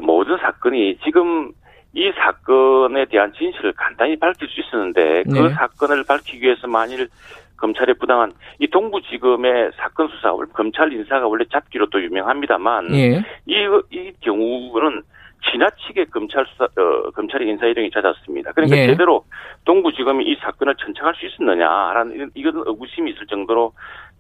모든 0.00 0.38
사건이 0.38 0.99
지금 1.02 1.50
이 1.95 2.11
사건에 2.17 3.05
대한 3.07 3.33
진실을 3.37 3.73
간단히 3.73 4.17
밝힐 4.17 4.49
수 4.49 4.61
있었는데 4.61 5.25
그 5.25 5.33
네. 5.33 5.49
사건을 5.50 6.05
밝히기 6.05 6.41
위해서 6.41 6.69
만일 6.69 7.09
검찰의 7.57 7.97
부당한 7.97 8.33
이 8.61 8.69
동부지검의 8.69 9.73
사건 9.76 10.09
수사 10.09 10.33
검찰 10.52 10.93
인사가 10.93 11.26
원래 11.26 11.45
잡기로 11.52 11.91
또 11.91 12.00
유명합니다만 12.00 12.95
예. 12.95 13.23
이, 13.47 13.57
이 13.91 14.12
경우는 14.21 15.02
지나치게 15.51 16.07
검찰 16.07 16.47
수사, 16.47 16.65
어, 16.65 17.11
검찰의 17.15 17.49
인사 17.49 17.67
이동이 17.67 17.91
잦았습니다. 17.91 18.53
그러니까 18.53 18.77
예. 18.77 18.87
제대로 18.87 19.25
동부지검이 19.65 20.25
이 20.25 20.37
사건을 20.37 20.77
천착할 20.77 21.15
수 21.15 21.27
있었느냐라는 21.27 22.31
이건 22.35 22.63
의구심이 22.67 23.11
있을 23.11 23.27
정도로 23.27 23.73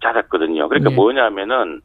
잦았거든요. 0.02 0.68
그러니까 0.68 0.90
예. 0.90 0.94
뭐냐면은 0.94 1.80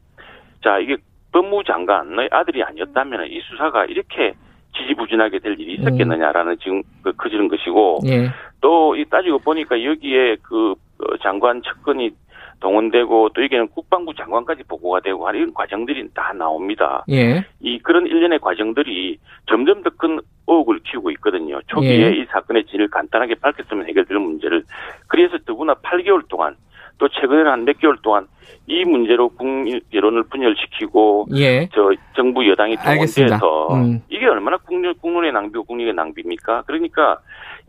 자 0.62 0.78
이게 0.78 0.96
법무부 1.32 1.64
장관의 1.64 2.28
아들이 2.32 2.62
아니었다면 2.62 3.30
이 3.30 3.40
수사가 3.40 3.84
이렇게 3.84 4.34
지지부진하게 4.76 5.38
될 5.38 5.58
일이 5.58 5.74
있었겠느냐라는 5.74 6.58
지금 6.58 6.82
그 7.02 7.12
커지는 7.12 7.48
것이고 7.48 8.00
예. 8.06 8.30
또이 8.60 9.04
따지고 9.06 9.38
보니까 9.38 9.82
여기에 9.82 10.36
그 10.42 10.72
어, 10.72 11.16
장관 11.22 11.62
측근이 11.62 12.10
동원되고 12.60 13.30
또 13.34 13.42
이게는 13.42 13.68
국방부 13.68 14.14
장관까지 14.14 14.64
보고가 14.64 15.00
되고 15.00 15.26
하는 15.26 15.40
이런 15.40 15.54
과정들이 15.54 16.08
다 16.14 16.32
나옵니다. 16.32 17.04
예. 17.10 17.44
이 17.60 17.78
그런 17.78 18.06
일련의 18.06 18.38
과정들이 18.40 19.18
점점 19.46 19.82
더 19.82 19.90
큰 19.96 20.20
의혹을 20.46 20.80
키우고 20.84 21.10
있거든요. 21.12 21.60
초기에 21.66 22.00
예. 22.00 22.10
이 22.10 22.24
사건의 22.30 22.64
진을 22.66 22.88
간단하게 22.88 23.34
밝혔으면 23.36 23.86
해결될 23.88 24.18
문제를 24.18 24.64
그래서 25.06 25.36
더구나 25.44 25.74
8개월 25.74 26.26
동안 26.28 26.56
또 26.98 27.08
최근에는 27.08 27.50
한 27.50 27.64
몇 27.64 27.78
개월 27.78 27.96
동안 28.02 28.26
이 28.66 28.84
문제로 28.84 29.28
국민 29.28 29.80
여론을 29.92 30.24
분열시키고 30.24 31.26
예. 31.36 31.68
저 31.72 31.90
정부 32.16 32.46
여당이. 32.48 32.76
동원돼서 32.76 33.68
음. 33.74 34.00
이게 34.08 34.26
얼마나 34.26 34.56
국민, 34.58 34.92
국론의 34.94 35.32
낭비고 35.32 35.64
국민의 35.64 35.94
낭비입니까? 35.94 36.62
그러니까 36.66 37.18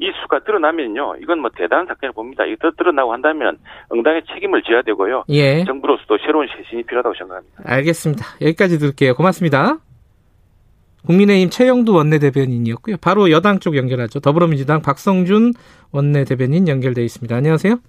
이 0.01 0.11
수가 0.21 0.39
드러나면요, 0.45 1.15
이건 1.21 1.39
뭐 1.39 1.49
대단한 1.55 1.85
사건을 1.87 2.13
봅니다. 2.13 2.45
이거 2.45 2.55
더 2.61 2.71
드러나고 2.77 3.11
한다면 3.11 3.57
응당의 3.93 4.23
책임을 4.33 4.63
져야 4.63 4.81
되고요. 4.81 5.25
예. 5.29 5.65
정부로서도 5.65 6.17
새로운 6.25 6.47
쇄신이 6.47 6.83
필요하다고 6.83 7.15
생각합니다. 7.17 7.63
알겠습니다. 7.65 8.25
여기까지 8.41 8.79
들을게요. 8.79 9.15
고맙습니다. 9.15 9.77
국민의힘 11.05 11.49
최영두 11.49 11.93
원내대변인이었고요. 11.93 12.97
바로 13.01 13.31
여당 13.31 13.59
쪽 13.59 13.75
연결하죠. 13.75 14.19
더불어민주당 14.19 14.81
박성준 14.81 15.53
원내대변인 15.91 16.67
연결돼 16.67 17.03
있습니다. 17.03 17.35
안녕하세요. 17.35 17.79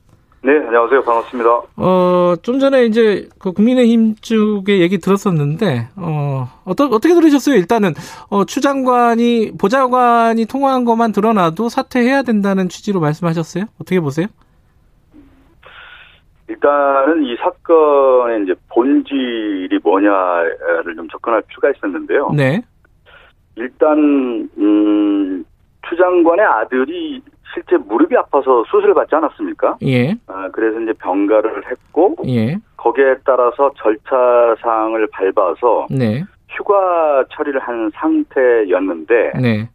네, 0.42 0.52
안녕하세요. 0.56 1.02
반갑습니다. 1.02 1.50
어, 1.76 2.34
좀 2.40 2.58
전에 2.60 2.86
이제 2.86 3.28
그 3.38 3.52
국민의힘 3.52 4.14
쪽의 4.22 4.80
얘기 4.80 4.96
들었었는데, 4.96 5.88
어, 5.96 6.48
어떠, 6.64 6.86
어떻게 6.86 7.12
들으셨어요? 7.12 7.56
일단은, 7.56 7.92
어, 8.30 8.46
추 8.46 8.62
장관이, 8.62 9.52
보좌관이 9.58 10.46
통화한 10.46 10.86
것만 10.86 11.12
드러나도 11.12 11.68
사퇴해야 11.68 12.22
된다는 12.22 12.70
취지로 12.70 13.00
말씀하셨어요? 13.00 13.64
어떻게 13.78 14.00
보세요? 14.00 14.28
일단은 16.48 17.22
이 17.24 17.36
사건의 17.36 18.44
이제 18.44 18.54
본질이 18.70 19.78
뭐냐를 19.82 20.96
좀 20.96 21.06
접근할 21.10 21.42
필요가 21.42 21.70
있었는데요. 21.76 22.30
네. 22.34 22.62
일단, 23.56 24.48
음, 24.56 25.44
추 25.88 25.96
장관의 25.96 26.44
아들이 26.44 27.22
실제 27.52 27.76
무릎이 27.76 28.16
아파서 28.16 28.64
수술을 28.70 28.94
받지 28.94 29.14
않았습니까? 29.14 29.78
예, 29.82 30.14
아, 30.26 30.48
그래서 30.52 30.80
이제 30.80 30.92
병가를 30.94 31.68
했고, 31.70 32.16
예, 32.26 32.56
거기에 32.76 33.16
따라서 33.24 33.72
절차 33.76 34.54
사항을 34.60 35.08
밟아서 35.08 35.86
네, 35.90 36.22
휴가 36.48 37.24
처리를 37.30 37.60
한 37.60 37.90
상태였는데, 37.94 39.32
네, 39.40 39.68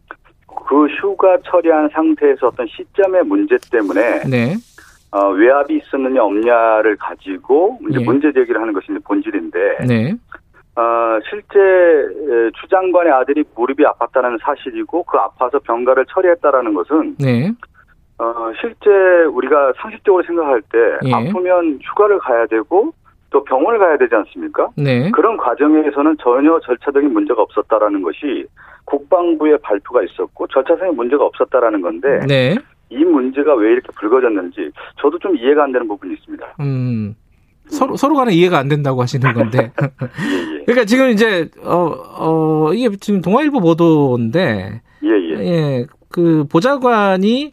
그 0.68 0.86
휴가 0.86 1.36
처리한 1.44 1.90
상태에서 1.92 2.48
어떤 2.48 2.66
시점의 2.66 3.24
문제 3.24 3.56
때문에 3.70 4.24
네, 4.24 4.56
어, 5.12 5.28
외압이 5.28 5.76
있었느냐 5.76 6.22
없냐를 6.22 6.96
가지고 6.96 7.78
이제 7.88 8.00
예. 8.00 8.04
문제 8.04 8.32
제기를 8.32 8.60
하는 8.60 8.72
것이 8.72 8.86
이제 8.90 8.98
본질인데 9.04 9.86
네, 9.86 10.14
어, 10.76 11.18
실제 11.28 11.58
에, 11.58 12.50
추 12.54 12.68
장관의 12.68 13.10
아들이 13.10 13.44
무릎이 13.54 13.82
아팠다는 13.82 14.38
사실이고 14.42 15.04
그 15.04 15.16
아파서 15.16 15.58
병가를 15.58 16.04
처리했다라는 16.06 16.74
것은 16.74 17.16
네, 17.18 17.50
어, 18.18 18.52
실제 18.60 18.90
우리가 19.24 19.72
상식적으로 19.78 20.22
생각할 20.24 20.60
때 20.70 20.78
예. 21.04 21.12
아프면 21.12 21.78
휴가를 21.82 22.18
가야 22.18 22.46
되고 22.46 22.92
또 23.30 23.42
병원을 23.44 23.78
가야 23.78 23.96
되지 23.96 24.14
않습니까? 24.14 24.68
네, 24.76 25.10
그런 25.12 25.38
과정에서는 25.38 26.16
전혀 26.20 26.60
절차적인 26.60 27.10
문제가 27.10 27.40
없었다라는 27.42 28.02
것이 28.02 28.46
국방부의 28.84 29.58
발표가 29.62 30.02
있었고 30.02 30.46
절차상의 30.48 30.92
문제가 30.92 31.24
없었다라는 31.24 31.80
건데 31.80 32.20
네, 32.28 32.54
이 32.90 33.02
문제가 33.02 33.54
왜 33.54 33.72
이렇게 33.72 33.88
불거졌는지 33.98 34.70
저도 35.00 35.18
좀 35.18 35.36
이해가 35.36 35.64
안 35.64 35.72
되는 35.72 35.88
부분이 35.88 36.12
있습니다. 36.14 36.46
음. 36.60 37.16
서로, 37.70 37.96
서로 37.96 38.14
간에 38.16 38.32
이해가 38.34 38.58
안 38.58 38.68
된다고 38.68 39.02
하시는 39.02 39.32
건데. 39.34 39.72
예, 39.80 39.86
예. 39.86 40.62
그러니까 40.66 40.84
지금 40.84 41.10
이제, 41.10 41.48
어, 41.62 41.94
어, 42.18 42.72
이게 42.74 42.94
지금 43.00 43.20
동아일보 43.22 43.60
보도인데, 43.60 44.80
예, 45.04 45.08
예. 45.08 45.46
예, 45.46 45.86
그 46.08 46.44
보좌관이 46.48 47.52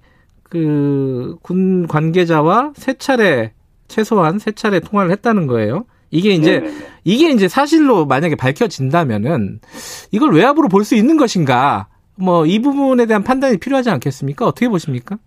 그 0.50 1.36
군 1.42 1.88
관계자와 1.88 2.74
세 2.76 2.94
차례 2.94 3.54
최소한 3.88 4.38
세 4.40 4.52
차례 4.52 4.80
통화를 4.80 5.12
했다는 5.12 5.48
거예요. 5.48 5.86
이게 6.12 6.30
이제 6.36 6.60
네네네. 6.60 6.76
이게 7.06 7.32
이제 7.32 7.48
사실로 7.48 8.06
만약에 8.06 8.36
밝혀진다면은 8.36 9.60
이걸 10.12 10.32
외압으로 10.34 10.70
볼 10.70 10.84
수 10.86 10.94
있는 10.96 11.18
것인가? 11.18 11.88
뭐 12.16 12.46
이 12.46 12.60
부분에 12.60 13.08
대한 13.08 13.24
판단이 13.24 13.58
필요하지 13.58 13.90
않겠습니까? 13.90 14.46
어떻게 14.46 14.70
보십니까? 14.70 15.18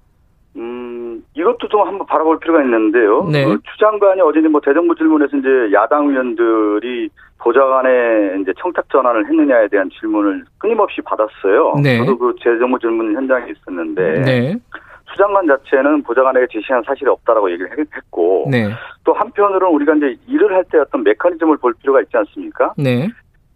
음, 1.37 1.41
이것도 1.41 1.69
좀 1.69 1.87
한번 1.87 2.07
바라볼 2.07 2.39
필요가 2.41 2.63
있는데요. 2.63 3.25
네. 3.31 3.45
그 3.45 3.59
추 3.65 3.79
장관이 3.79 4.21
어제 4.23 4.41
뭐 4.41 4.61
대정부 4.61 4.95
질문에서 4.95 5.37
이제 5.37 5.49
야당 5.73 6.09
의원들이 6.09 7.09
보좌관에 7.39 8.39
이제 8.41 8.53
청탁 8.59 8.89
전환을 8.91 9.27
했느냐에 9.27 9.69
대한 9.69 9.89
질문을 9.91 10.45
끊임없이 10.59 11.01
받았어요. 11.03 11.75
네. 11.83 11.99
저도 11.99 12.17
그 12.19 12.35
재정부 12.43 12.79
질문 12.79 13.15
현장에 13.15 13.51
있었는데 13.51 14.21
네, 14.23 14.57
추 15.05 15.17
장관 15.19 15.47
자체는 15.47 16.03
보좌관에게 16.03 16.47
제시한 16.51 16.83
사실이 16.85 17.09
없다라고 17.11 17.51
얘기를 17.53 17.71
했- 17.79 17.95
했고 17.95 18.47
네, 18.51 18.69
또 19.05 19.13
한편으로는 19.13 19.75
우리가 19.77 19.95
이제 19.97 20.17
일을 20.27 20.55
할 20.55 20.65
때 20.65 20.79
어떤 20.79 21.05
메커니즘을 21.05 21.59
볼 21.59 21.75
필요가 21.75 22.01
있지 22.01 22.17
않습니까? 22.17 22.73
네, 22.79 23.09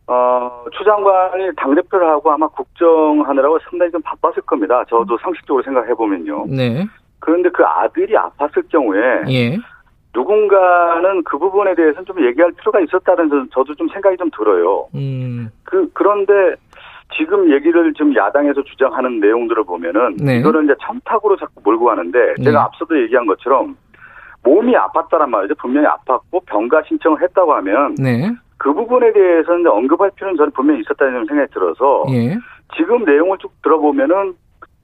어, 0.07 0.65
추 0.73 0.85
장관이 0.85 1.51
당대표를 1.57 2.07
하고 2.07 2.31
아마 2.31 2.47
국정하느라고 2.49 3.59
상당히 3.69 3.91
좀 3.91 4.01
바빴을 4.03 4.43
겁니다. 4.47 4.85
저도 4.89 5.17
상식적으로 5.19 5.63
생각해 5.65 5.95
보면요. 5.95 6.45
네, 6.49 6.87
그런데 7.21 7.49
그 7.51 7.63
아들이 7.65 8.15
아팠을 8.15 8.69
경우에 8.71 9.01
예, 9.29 9.59
누군가는 10.15 11.23
그 11.25 11.39
부분에 11.39 11.75
대해서는 11.75 12.05
좀 12.07 12.25
얘기할 12.25 12.53
필요가 12.53 12.81
있었다는 12.81 13.29
저- 13.31 13.47
저도 13.61 13.75
좀 13.75 13.89
생각이 13.89 14.17
좀 14.17 14.31
들어요. 14.37 14.87
음, 14.95 15.51
그 15.65 15.89
그런데 15.93 16.55
지금 17.17 17.51
얘기를 17.53 17.93
좀 17.95 18.15
야당에서 18.15 18.63
주장하는 18.63 19.21
내용들을 19.21 19.65
보면은 19.65 20.17
네. 20.17 20.37
이거를 20.39 20.65
이제 20.65 20.75
청탁으로 20.81 21.37
자꾸 21.37 21.61
몰고 21.65 21.87
가는데 21.87 22.35
네. 22.39 22.45
제가 22.45 22.65
앞서도 22.65 23.01
얘기한 23.03 23.27
것처럼 23.27 23.77
몸이 24.45 24.73
아팠다란 24.75 25.29
말이죠. 25.29 25.55
분명히 25.57 25.87
아팠고 25.89 26.45
병가 26.47 26.83
신청을 26.89 27.21
했다고 27.23 27.53
하면 27.55 27.95
네, 27.97 28.31
그 28.59 28.73
부분에 28.73 29.13
대해서는 29.13 29.67
언급할 29.67 30.11
필요는 30.17 30.37
저는 30.37 30.53
분명히 30.53 30.81
있었다는 30.81 31.27
생각이 31.27 31.53
들어서 31.53 32.05
예, 32.11 32.37
지금 32.77 33.05
내용을 33.05 33.37
쭉 33.39 33.51
들어보면은 33.63 34.35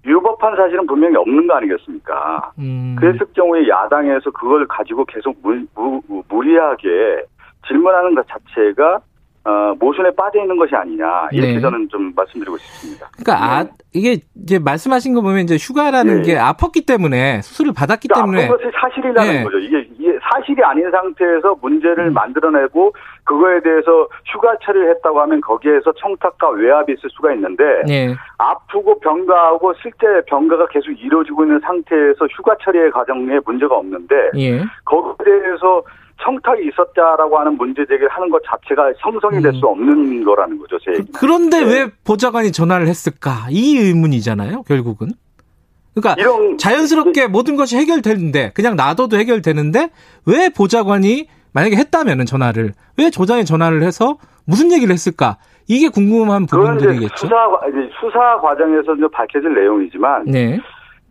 유법한 0.07 0.57
사실은 0.57 0.87
분명히 0.87 1.17
없는 1.17 1.47
거 1.47 1.55
아니겠습니까? 1.55 2.53
음, 2.59 2.97
그랬을 2.99 3.21
경우에 3.35 3.69
야당에서 3.69 4.31
그걸 4.31 4.67
가지고 4.67 5.05
계속 5.05 5.37
무, 5.43 5.65
무, 5.75 6.23
무리하게 6.29 7.25
질문하는 7.67 8.15
것 8.15 8.27
자체가 8.29 9.01
어, 9.47 9.75
모순에 9.79 10.11
빠져 10.17 10.41
있는 10.41 10.57
것이 10.57 10.75
아니냐 10.75 11.29
이렇게 11.31 11.55
네. 11.55 11.61
저는 11.61 11.89
좀 11.89 12.13
말씀드리고 12.17 12.57
싶습니다. 12.59 13.09
그러니까 13.17 13.45
아, 13.45 13.63
네. 13.63 13.71
이게 13.95 14.17
이제 14.43 14.59
말씀하신 14.59 15.15
거 15.15 15.21
보면 15.23 15.39
이제 15.45 15.57
휴가라는 15.57 16.19
예. 16.19 16.23
게 16.23 16.35
아팠기 16.37 16.85
때문에 16.85 17.43
수술을 17.43 17.73
받았기 17.73 18.09
그러니까 18.09 18.27
때문에 18.27 18.45
아픈 18.45 18.57
것이 18.57 18.77
사실이라는 18.81 19.33
네. 19.33 19.45
거죠. 19.45 19.59
이게, 19.59 19.89
이게 19.99 20.19
사실이 20.33 20.61
아닌 20.65 20.91
상태에서 20.91 21.57
문제를 21.63 22.09
음. 22.09 22.15
만들어내고 22.15 22.93
그거에 23.27 23.61
대해서 23.61 24.09
휴가 24.25 24.57
처리를 24.65 24.91
했다고 24.95 25.21
하면 25.21 25.41
거기에서 25.41 25.93
청탁과 25.93 26.51
외압이 26.51 26.95
있을 26.95 27.11
수가 27.11 27.35
있는데 27.35 27.65
예, 27.89 28.15
아프고 28.39 28.99
병가하고 29.01 29.75
실제 29.83 30.07
병가가 30.27 30.69
계속 30.69 30.93
이루어지고 30.93 31.45
있는 31.45 31.61
상태에서 31.61 32.27
휴가 32.37 32.57
처리의 32.63 32.91
과정에 32.93 33.39
문제가 33.45 33.77
없는데 33.77 34.31
예. 34.37 34.65
거기에 34.85 35.41
대해서 35.43 35.83
청탁이 36.23 36.67
있었다라고 36.69 37.39
하는 37.39 37.57
문제 37.59 37.85
제기를 37.85 38.09
하는 38.09 38.31
것 38.31 38.43
자체가 38.47 38.93
형성이 38.99 39.43
될 39.43 39.53
음. 39.53 39.61
수 39.61 39.67
없는 39.67 40.25
거라는 40.25 40.59
거죠, 40.59 40.79
제 40.79 40.93
얘기는. 40.93 41.13
그, 41.13 41.27
런데 41.27 41.61
네. 41.61 41.67
왜 41.67 41.91
보좌관이 42.05 42.53
전화를 42.53 42.87
했을까? 42.87 43.49
이 43.51 43.77
의문이잖아요, 43.77 44.63
결국은. 44.63 45.09
그러니까 45.95 46.21
이런 46.21 46.59
자연스럽게 46.59 47.27
모든 47.27 47.57
것이 47.57 47.77
해결되는데 47.77 48.53
그냥 48.55 48.77
놔둬도 48.77 49.17
해결되는데 49.17 49.91
왜 50.27 50.49
보좌관이 50.51 51.27
만약에 51.57 51.77
했다면은 51.77 52.27
전화를 52.27 52.73
왜 52.99 53.09
조장에 53.09 53.45
전화를 53.45 53.83
해서 53.83 54.19
무슨 54.47 54.71
얘기를 54.73 54.93
했을까? 54.93 55.39
이게 55.67 55.89
궁금한 55.89 56.45
부분들이겠죠. 56.45 57.17
수사 57.17 57.35
이제 57.71 57.91
수사 57.99 58.39
과정에서 58.41 58.95
이제 58.95 59.07
밝혀질 59.11 59.55
내용이지만 59.55 60.27
네, 60.27 60.61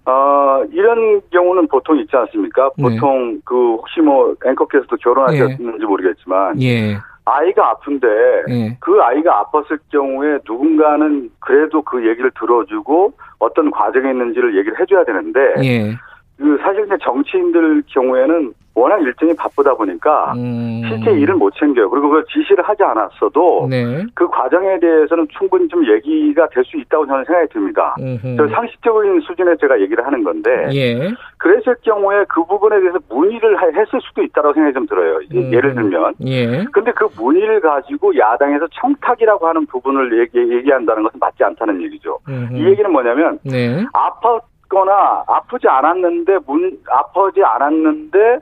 어 0.06 0.64
이런 0.72 1.20
경우는 1.32 1.68
보통 1.68 1.98
있지 1.98 2.16
않습니까? 2.16 2.70
네. 2.78 2.84
보통 2.84 3.42
그 3.44 3.56
혹시 3.74 4.02
뭐 4.02 4.36
앵커께서도 4.46 4.96
결혼하셨는지 4.98 5.84
모르겠지만 5.84 6.62
예, 6.62 6.96
아이가 7.26 7.72
아픈데 7.72 8.08
예, 8.50 8.78
그 8.80 9.02
아이가 9.02 9.44
아팠을 9.52 9.80
경우에 9.92 10.38
누군가는 10.48 11.32
그래도 11.40 11.82
그 11.82 12.08
얘기를 12.08 12.30
들어주고 12.40 13.14
어떤 13.40 13.72
과정이 13.72 14.12
있는지를 14.12 14.56
얘기를 14.56 14.80
해줘야 14.80 15.04
되는데 15.06 15.40
예, 15.64 15.98
그 16.38 16.60
사실 16.62 16.86
이제 16.86 16.98
정치인들 17.02 17.82
경우에는 17.88 18.54
워낙 18.78 19.02
일정이 19.02 19.34
바쁘다 19.36 19.74
보니까 19.76 20.34
음. 20.36 20.82
실제 20.88 21.12
일을 21.12 21.36
못 21.36 21.54
챙겨요. 21.56 21.90
그리고 21.90 22.10
그걸 22.10 22.26
지시를 22.26 22.62
하지 22.64 22.84
않았어도 22.84 23.68
네. 23.70 24.04
그 24.14 24.28
과정에 24.28 24.78
대해서는 24.80 25.26
충분히 25.38 25.66
좀 25.70 25.86
얘기가 25.88 26.48
될 26.50 26.66
수 26.66 26.76
있다고 26.78 27.06
저는 27.08 27.24
생각이 27.26 27.48
듭니다. 27.54 27.96
저 28.38 28.48
상식적인 28.48 29.22
수준에 29.22 29.56
제가 29.62 29.80
얘기를 29.80 30.06
하는 30.06 30.24
건데 30.24 30.68
예. 30.74 31.12
그랬을 31.38 31.76
경우에 31.84 32.26
그 32.28 32.44
부분에 32.44 32.80
대해서 32.82 32.98
문의를 33.08 33.56
하- 33.56 33.68
했을 33.68 34.02
수도 34.02 34.22
있다고 34.24 34.52
생각이 34.54 34.74
좀 34.74 34.86
들어요. 34.88 35.20
예- 35.34 35.38
음. 35.40 35.54
예를 35.54 35.74
들면 35.76 36.14
예. 36.26 36.66
근데 36.74 36.92
그 36.92 37.08
문의를 37.18 37.62
가지고 37.62 38.18
야당에서 38.18 38.68
청탁이라고 38.82 39.48
하는 39.48 39.66
부분을 39.68 40.20
얘기, 40.20 40.40
얘기 40.54 40.70
한다는 40.72 41.04
것은 41.04 41.20
맞지 41.20 41.44
않다는 41.44 41.82
얘기죠. 41.84 42.18
음흠. 42.28 42.56
이 42.58 42.66
얘기는 42.66 42.92
뭐냐면 42.92 43.38
네. 43.44 43.86
아팠거나 43.94 45.24
아프지 45.28 45.68
않았는데 45.68 46.40
문 46.48 46.78
아프지 46.90 47.44
않았는데 47.44 48.40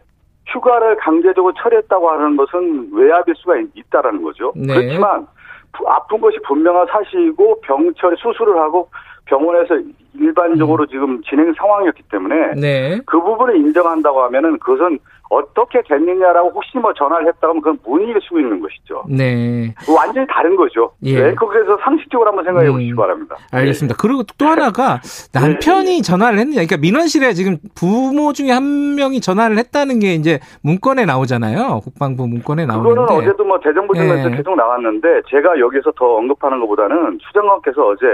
휴가를 0.47 0.95
강제적으로 0.97 1.53
처리했다고 1.61 2.09
하는 2.09 2.35
것은 2.35 2.89
외압일 2.93 3.33
수가 3.37 3.57
있, 3.57 3.67
있다라는 3.75 4.21
거죠. 4.21 4.51
네. 4.55 4.73
그렇지만 4.73 5.25
부- 5.71 5.87
아픈 5.89 6.19
것이 6.19 6.37
분명한 6.45 6.87
사실이고 6.91 7.61
병철 7.61 8.15
수술을 8.17 8.57
하고 8.57 8.89
병원에서 9.25 9.75
일반적으로 10.15 10.85
지금 10.85 11.21
진행 11.23 11.53
상황이었기 11.53 12.03
때문에 12.11 12.53
네. 12.59 12.99
그 13.05 13.19
부분을 13.21 13.55
인정한다고 13.57 14.21
하면은 14.23 14.59
그것은 14.59 14.99
어떻게 15.33 15.81
됐느냐라고 15.87 16.51
혹시 16.51 16.77
뭐 16.77 16.93
전화를 16.93 17.27
했다고 17.27 17.47
하면 17.49 17.61
그건 17.61 17.79
문의일 17.85 18.19
수 18.21 18.39
있는 18.39 18.59
것이죠. 18.59 19.03
네. 19.09 19.73
완전히 19.87 20.27
다른 20.29 20.55
거죠. 20.55 20.91
예. 21.03 21.19
네, 21.19 21.35
그래서 21.35 21.77
상식적으로 21.83 22.29
한번 22.29 22.45
생각해 22.45 22.67
음. 22.67 22.73
보시기 22.73 22.95
바랍니다. 22.95 23.35
알겠습니다. 23.51 23.97
그리고 23.99 24.23
또 24.37 24.45
하나가 24.45 25.01
남편이 25.33 26.01
전화를 26.01 26.39
했느냐. 26.39 26.55
그러니까 26.55 26.77
민원실에 26.77 27.33
지금 27.33 27.57
부모 27.75 28.33
중에 28.33 28.51
한 28.51 28.95
명이 28.95 29.21
전화를 29.21 29.57
했다는 29.57 29.99
게 29.99 30.13
이제 30.13 30.39
문건에 30.61 31.05
나오잖아요. 31.05 31.81
국방부 31.83 32.27
문건에 32.27 32.65
그거는 32.65 32.95
나오는데. 32.95 33.13
어제도 33.13 33.43
뭐 33.43 33.59
대정부 33.59 33.93
질문에서 33.93 34.31
예. 34.31 34.35
계속 34.35 34.55
나왔는데 34.55 35.21
제가 35.29 35.59
여기서 35.59 35.91
더 35.95 36.15
언급하는 36.15 36.59
것보다는 36.59 37.19
수장관께서 37.27 37.87
어제 37.87 38.05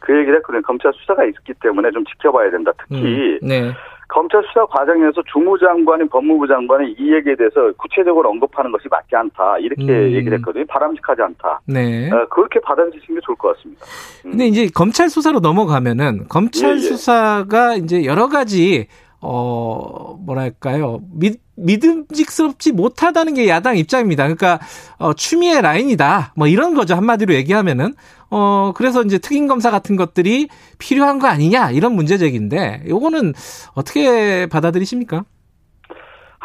그 0.00 0.16
얘기를 0.16 0.36
했거든요. 0.36 0.62
검찰 0.62 0.92
수사가 0.94 1.24
있기 1.24 1.54
때문에 1.60 1.90
좀 1.90 2.04
지켜봐야 2.04 2.50
된다. 2.50 2.70
특히 2.78 3.38
음, 3.42 3.48
네. 3.48 3.72
검찰 4.08 4.42
수사 4.44 4.64
과정에서 4.66 5.22
주무 5.32 5.58
장관이 5.58 6.08
법무부 6.08 6.46
장관이 6.46 6.92
이 6.98 7.12
얘기에 7.12 7.34
대해서 7.36 7.72
구체적으로 7.76 8.30
언급하는 8.30 8.70
것이 8.70 8.88
맞지 8.88 9.16
않다. 9.16 9.58
이렇게 9.58 9.82
음. 9.82 10.12
얘기를 10.12 10.38
했거든요. 10.38 10.64
바람직하지 10.68 11.22
않다. 11.22 11.60
네. 11.66 12.10
어, 12.10 12.26
그렇게 12.28 12.60
받아들이시는 12.60 13.20
게 13.20 13.24
좋을 13.24 13.36
것 13.36 13.56
같습니다. 13.56 13.84
음. 14.24 14.30
근데 14.30 14.46
이제 14.46 14.68
검찰 14.74 15.08
수사로 15.08 15.40
넘어가면은 15.40 16.28
검찰 16.28 16.70
예, 16.70 16.74
예. 16.74 16.78
수사가 16.78 17.74
이제 17.74 18.04
여러 18.04 18.28
가지 18.28 18.86
어 19.20 20.16
뭐랄까요 20.24 21.00
믿 21.12 21.40
믿음직스럽지 21.56 22.72
못하다는 22.72 23.34
게 23.34 23.48
야당 23.48 23.76
입장입니다. 23.76 24.24
그러니까 24.24 24.58
어 24.98 25.14
추미애 25.14 25.60
라인이다 25.60 26.32
뭐 26.36 26.46
이런 26.46 26.74
거죠 26.74 26.94
한마디로 26.94 27.34
얘기하면은 27.34 27.94
어 28.30 28.72
그래서 28.74 29.02
이제 29.02 29.18
특임 29.18 29.46
검사 29.46 29.70
같은 29.70 29.96
것들이 29.96 30.48
필요한 30.78 31.18
거 31.18 31.28
아니냐 31.28 31.70
이런 31.70 31.92
문제 31.92 32.16
제기인데 32.18 32.82
요거는 32.88 33.32
어떻게 33.74 34.46
받아들이십니까? 34.46 35.24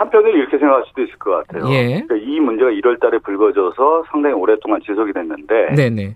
한편으로 0.01 0.35
이렇게 0.35 0.57
생각할 0.57 0.83
수도 0.87 1.03
있을 1.03 1.17
것 1.19 1.31
같아요. 1.31 1.71
예. 1.71 2.01
그러니까 2.01 2.15
이 2.15 2.39
문제가 2.39 2.71
1월 2.71 2.99
달에 2.99 3.19
불거져서 3.19 4.05
상당히 4.11 4.33
오랫동안 4.35 4.81
지속이 4.81 5.13
됐는데, 5.13 5.75
네네 5.75 6.15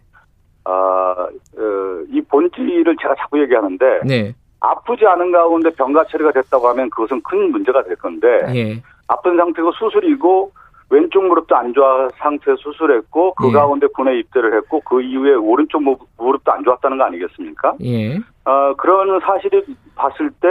아, 0.64 0.72
어, 0.72 1.30
이 2.10 2.22
본질을 2.22 2.96
제가 3.00 3.14
자꾸 3.20 3.40
얘기하는데, 3.42 3.86
네 4.06 4.34
아프지 4.60 5.06
않은 5.06 5.32
가운데 5.32 5.70
병가 5.72 6.06
처리가 6.06 6.32
됐다고 6.32 6.68
하면 6.70 6.90
그것은 6.90 7.22
큰 7.24 7.52
문제가 7.52 7.84
될 7.84 7.96
건데, 7.98 8.28
예. 8.56 8.82
아픈 9.08 9.38
상태고 9.38 9.72
수술이고, 9.74 10.52
왼쪽 10.90 11.26
무릎도 11.26 11.56
안 11.56 11.74
좋아 11.74 12.08
상태에서 12.18 12.58
수술했고, 12.62 13.34
그 13.36 13.50
예. 13.50 13.52
가운데 13.52 13.88
군에 13.88 14.18
입대를 14.20 14.56
했고, 14.58 14.82
그 14.82 15.02
이후에 15.02 15.34
오른쪽 15.34 15.84
무- 15.84 15.98
무릎도 16.18 16.52
안 16.52 16.64
좋았다는 16.64 16.98
거 16.98 17.04
아니겠습니까? 17.06 17.74
예. 17.84 18.18
어, 18.46 18.74
그런 18.78 19.20
사실을 19.20 19.66
봤을 19.96 20.30
때, 20.42 20.48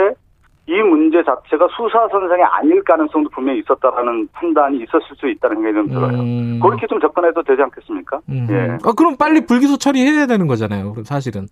이 0.67 0.73
문제 0.81 1.23
자체가 1.23 1.67
수사 1.77 2.07
선상에 2.09 2.41
아닐 2.41 2.83
가능성도 2.83 3.29
분명히 3.29 3.59
있었다라는 3.59 4.27
판단이 4.33 4.77
있었을 4.77 5.15
수 5.15 5.29
있다는 5.29 5.57
생각이 5.57 5.75
좀 5.75 5.87
들어요. 5.89 6.19
음. 6.21 6.59
그렇게 6.59 6.87
좀 6.87 6.99
접근해도 6.99 7.43
되지 7.43 7.61
않겠습니까? 7.61 8.19
음. 8.29 8.47
예. 8.49 8.77
아, 8.83 8.93
그럼 8.97 9.15
빨리 9.15 9.45
불기소 9.45 9.77
처리해야 9.77 10.25
되는 10.25 10.47
거잖아요. 10.47 10.91
그럼 10.93 11.03
사실은. 11.03 11.47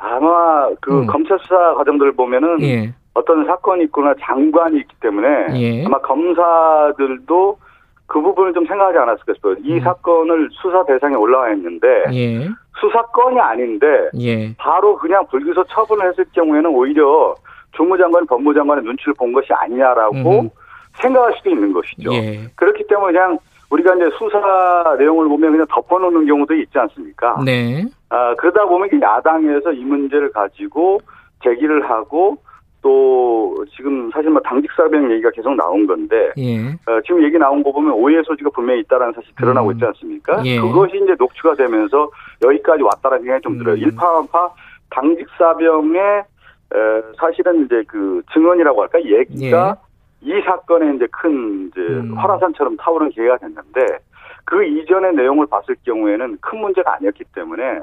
아마 0.00 0.68
그 0.80 1.00
음. 1.00 1.06
검찰 1.06 1.38
수사 1.40 1.74
과정들을 1.74 2.12
보면은 2.12 2.60
예. 2.62 2.92
어떤 3.12 3.44
사건이 3.44 3.84
있거나 3.84 4.14
장관이 4.20 4.78
있기 4.78 4.94
때문에 5.00 5.46
예. 5.54 5.84
아마 5.84 5.98
검사들도 6.00 7.58
그 8.06 8.20
부분을 8.20 8.52
좀 8.54 8.66
생각하지 8.66 8.98
않았을까 8.98 9.34
싶어요. 9.34 9.54
이 9.62 9.74
음. 9.74 9.80
사건을 9.80 10.48
수사 10.52 10.84
대상에 10.84 11.14
올라와 11.14 11.52
있는데 11.52 11.86
예. 12.12 12.48
수사건이 12.80 13.38
아닌데 13.38 14.08
예. 14.18 14.54
바로 14.56 14.96
그냥 14.96 15.26
불기소 15.26 15.64
처분을 15.64 16.08
했을 16.08 16.24
경우에는 16.32 16.70
오히려 16.70 17.34
주무장관, 17.72 18.26
법무장관의 18.26 18.84
눈치를 18.84 19.14
본 19.14 19.32
것이 19.32 19.52
아니냐라고 19.52 20.16
음흠. 20.16 20.48
생각할 20.94 21.34
수도 21.36 21.50
있는 21.50 21.72
것이죠. 21.72 22.12
예. 22.14 22.40
그렇기 22.56 22.86
때문에 22.88 23.12
그냥 23.12 23.38
우리가 23.68 23.94
이제 23.94 24.10
수사 24.18 24.96
내용을 24.98 25.28
보면 25.28 25.52
그냥 25.52 25.66
덮어놓는 25.70 26.26
경우도 26.26 26.54
있지 26.54 26.78
않습니까? 26.78 27.40
네. 27.44 27.84
아, 28.10 28.34
그러다 28.34 28.66
보면 28.66 28.88
이게 28.88 29.00
야당에서 29.00 29.72
이 29.72 29.84
문제를 29.84 30.32
가지고 30.32 31.00
제기를 31.42 31.88
하고 31.88 32.36
또 32.82 33.64
지금 33.76 34.10
사실 34.10 34.30
뭐 34.30 34.40
당직 34.42 34.70
사병 34.72 35.12
얘기가 35.12 35.30
계속 35.30 35.54
나온 35.54 35.86
건데 35.86 36.32
예. 36.38 36.70
어, 36.86 37.00
지금 37.06 37.22
얘기 37.22 37.38
나온 37.38 37.62
거 37.62 37.72
보면 37.72 37.92
오해 37.92 38.22
소지가 38.22 38.50
분명히 38.50 38.80
있다라는 38.80 39.12
사실 39.12 39.32
드러나고 39.36 39.68
음. 39.68 39.72
있지 39.72 39.84
않습니까? 39.84 40.42
예. 40.44 40.58
그것이 40.58 40.96
이제 40.96 41.14
녹취가 41.18 41.54
되면서 41.54 42.10
여기까지 42.42 42.82
왔다라는 42.82 43.24
생각이 43.24 43.42
좀 43.42 43.58
들어요. 43.58 43.74
음. 43.74 43.80
일파만파 43.80 44.50
당직 44.90 45.26
사병의 45.38 46.00
에, 46.00 47.02
사실은 47.18 47.64
이제 47.66 47.82
그 47.86 48.22
증언이라고 48.32 48.82
할까 48.82 48.98
얘기가 49.04 49.76
이 50.22 50.32
사건에 50.44 50.94
이제 50.96 51.06
큰 51.12 51.68
이제 51.68 51.80
예. 51.80 51.94
음. 51.96 52.16
화라산처럼 52.16 52.76
타오른 52.78 53.10
기회가 53.10 53.36
됐는데 53.36 53.98
그 54.46 54.64
이전의 54.64 55.14
내용을 55.14 55.46
봤을 55.46 55.76
경우에는 55.84 56.38
큰 56.40 56.60
문제가 56.60 56.94
아니었기 56.94 57.24
때문에 57.34 57.80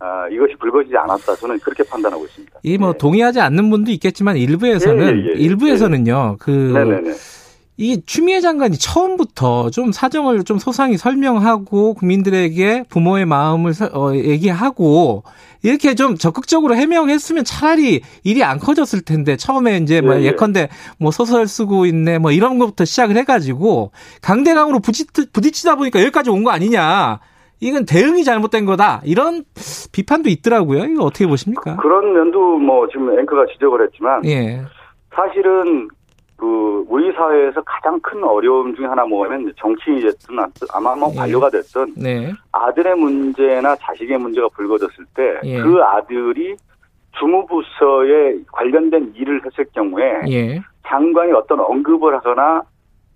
아, 0.00 0.28
이것이 0.30 0.54
불거지지 0.60 0.96
않았다 0.96 1.36
저는 1.36 1.58
그렇게 1.60 1.82
판단하고 1.84 2.24
있습니다. 2.26 2.58
이뭐 2.62 2.90
예. 2.94 2.98
동의하지 2.98 3.40
않는 3.40 3.70
분도 3.70 3.90
있겠지만 3.92 4.36
일부에서는 4.36 5.02
예, 5.06 5.22
예, 5.22 5.24
예, 5.26 5.34
예. 5.36 5.40
일부에서는요. 5.40 6.36
그 6.40 6.50
네네네. 6.50 7.14
이 7.76 8.02
추미애 8.06 8.40
장관이 8.40 8.76
처음부터 8.78 9.70
좀 9.70 9.90
사정을 9.90 10.44
좀 10.44 10.58
소상히 10.58 10.96
설명하고 10.96 11.94
국민들에게 11.94 12.84
부모의 12.88 13.24
마음을 13.26 13.74
서- 13.74 13.90
어, 13.92 14.14
얘기하고 14.14 15.24
이렇게 15.62 15.94
좀 15.96 16.16
적극적으로 16.16 16.76
해명했으면 16.76 17.42
차라리 17.44 18.02
일이 18.22 18.44
안 18.44 18.58
커졌을 18.60 19.00
텐데 19.00 19.36
처음에 19.36 19.78
이제 19.78 20.00
뭐 20.02 20.16
예, 20.16 20.20
예. 20.20 20.24
예컨대 20.26 20.68
뭐 20.98 21.10
소설 21.10 21.48
쓰고 21.48 21.86
있네 21.86 22.18
뭐 22.18 22.30
이런 22.30 22.58
것부터 22.58 22.84
시작을 22.84 23.16
해가지고 23.16 23.90
강대강으로 24.22 24.78
부딪, 24.80 25.08
부딪히다 25.32 25.74
보니까 25.76 26.00
여기까지 26.00 26.30
온 26.30 26.44
거 26.44 26.50
아니냐 26.50 27.18
이건 27.64 27.86
대응이 27.86 28.24
잘못된 28.24 28.66
거다 28.66 29.00
이런 29.04 29.42
비판도 29.90 30.28
있더라고요 30.28 30.84
이거 30.84 31.04
어떻게 31.04 31.26
보십니까? 31.26 31.76
그런 31.76 32.12
면도 32.12 32.58
뭐 32.58 32.86
지금 32.88 33.18
앵커가 33.18 33.46
지적을 33.46 33.86
했지만 33.86 34.22
예, 34.26 34.60
사실은 35.14 35.88
그 36.36 36.84
우리 36.88 37.10
사회에서 37.12 37.62
가장 37.62 37.98
큰 38.00 38.22
어려움 38.22 38.74
중에 38.76 38.84
하나 38.84 39.06
뭐냐면 39.06 39.50
정치인이 39.56 40.02
됐든 40.02 40.36
아마 40.74 40.94
뭐 40.94 41.10
예. 41.12 41.16
관료가 41.16 41.48
됐든 41.48 41.94
네, 41.96 42.32
아들의 42.52 42.96
문제나 42.96 43.76
자식의 43.76 44.18
문제가 44.18 44.48
불거졌을 44.48 45.06
때그 45.14 45.46
예. 45.48 45.58
아들이 45.82 46.54
주무부서에 47.18 48.40
관련된 48.52 49.14
일을 49.16 49.40
했을 49.42 49.64
경우에 49.72 50.20
예, 50.28 50.60
장관이 50.86 51.32
어떤 51.32 51.60
언급을 51.60 52.14
하거나 52.16 52.62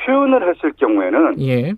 표현을 0.01 0.49
했을 0.49 0.73
경우에는 0.73 1.39
예, 1.43 1.71
어, 1.71 1.75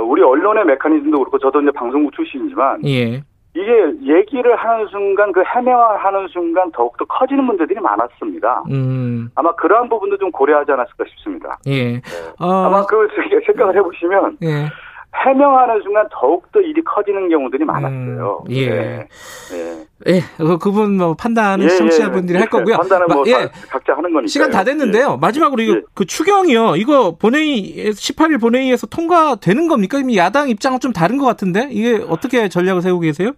우리 0.00 0.22
언론의 0.22 0.64
메커니즘도 0.64 1.18
그렇고 1.18 1.38
저도 1.38 1.60
이제 1.60 1.70
방송국 1.70 2.12
출신이지만 2.14 2.84
예, 2.86 3.22
이게 3.54 3.92
얘기를 4.02 4.56
하는 4.56 4.86
순간 4.88 5.30
그 5.32 5.42
해명을 5.44 6.04
하는 6.04 6.26
순간 6.28 6.70
더욱더 6.72 7.04
커지는 7.04 7.44
문제들이 7.44 7.80
많았습니다. 7.80 8.64
음, 8.70 9.30
아마 9.36 9.54
그러한 9.54 9.88
부분도 9.88 10.18
좀 10.18 10.32
고려하지 10.32 10.72
않았을까 10.72 11.04
싶습니다. 11.10 11.58
예, 11.68 12.00
어, 12.40 12.50
아마 12.50 12.84
그 12.86 13.08
생각을 13.46 13.76
해보시면 13.76 14.38
예. 14.42 14.68
해명하는 15.14 15.80
순간 15.82 16.06
더욱더 16.10 16.60
일이 16.60 16.82
커지는 16.82 17.28
경우들이 17.28 17.64
많았어요. 17.64 18.42
음, 18.46 18.50
예. 18.52 18.68
네. 18.68 19.08
네. 19.50 19.84
예, 20.16 20.20
그- 20.36 20.58
그분 20.58 20.96
뭐 20.96 21.14
판단은 21.14 21.64
예, 21.64 21.68
시청자분들이 21.68 22.36
예. 22.36 22.40
할 22.40 22.48
거고요. 22.50 22.76
판단은 22.76 23.06
뭐 23.08 23.18
마- 23.18 23.22
예, 23.28 23.32
다- 23.46 23.50
각자 23.70 23.96
하는 23.96 24.12
거니까. 24.12 24.26
시간 24.28 24.50
다 24.50 24.64
됐는데요. 24.64 25.16
마지막으로 25.18 25.62
이거 25.62 25.76
예. 25.76 25.82
그 25.94 26.04
추경이요. 26.04 26.76
이거 26.76 27.16
본회의 27.16 27.90
18일 27.92 28.40
본회의에서 28.40 28.86
통과되는 28.88 29.68
겁니까? 29.68 29.98
야당 30.16 30.48
입장은 30.48 30.80
좀 30.80 30.92
다른 30.92 31.16
것 31.16 31.24
같은데 31.26 31.68
이게 31.70 32.04
어떻게 32.08 32.48
전략을 32.48 32.82
세우고 32.82 33.00
계세요? 33.00 33.30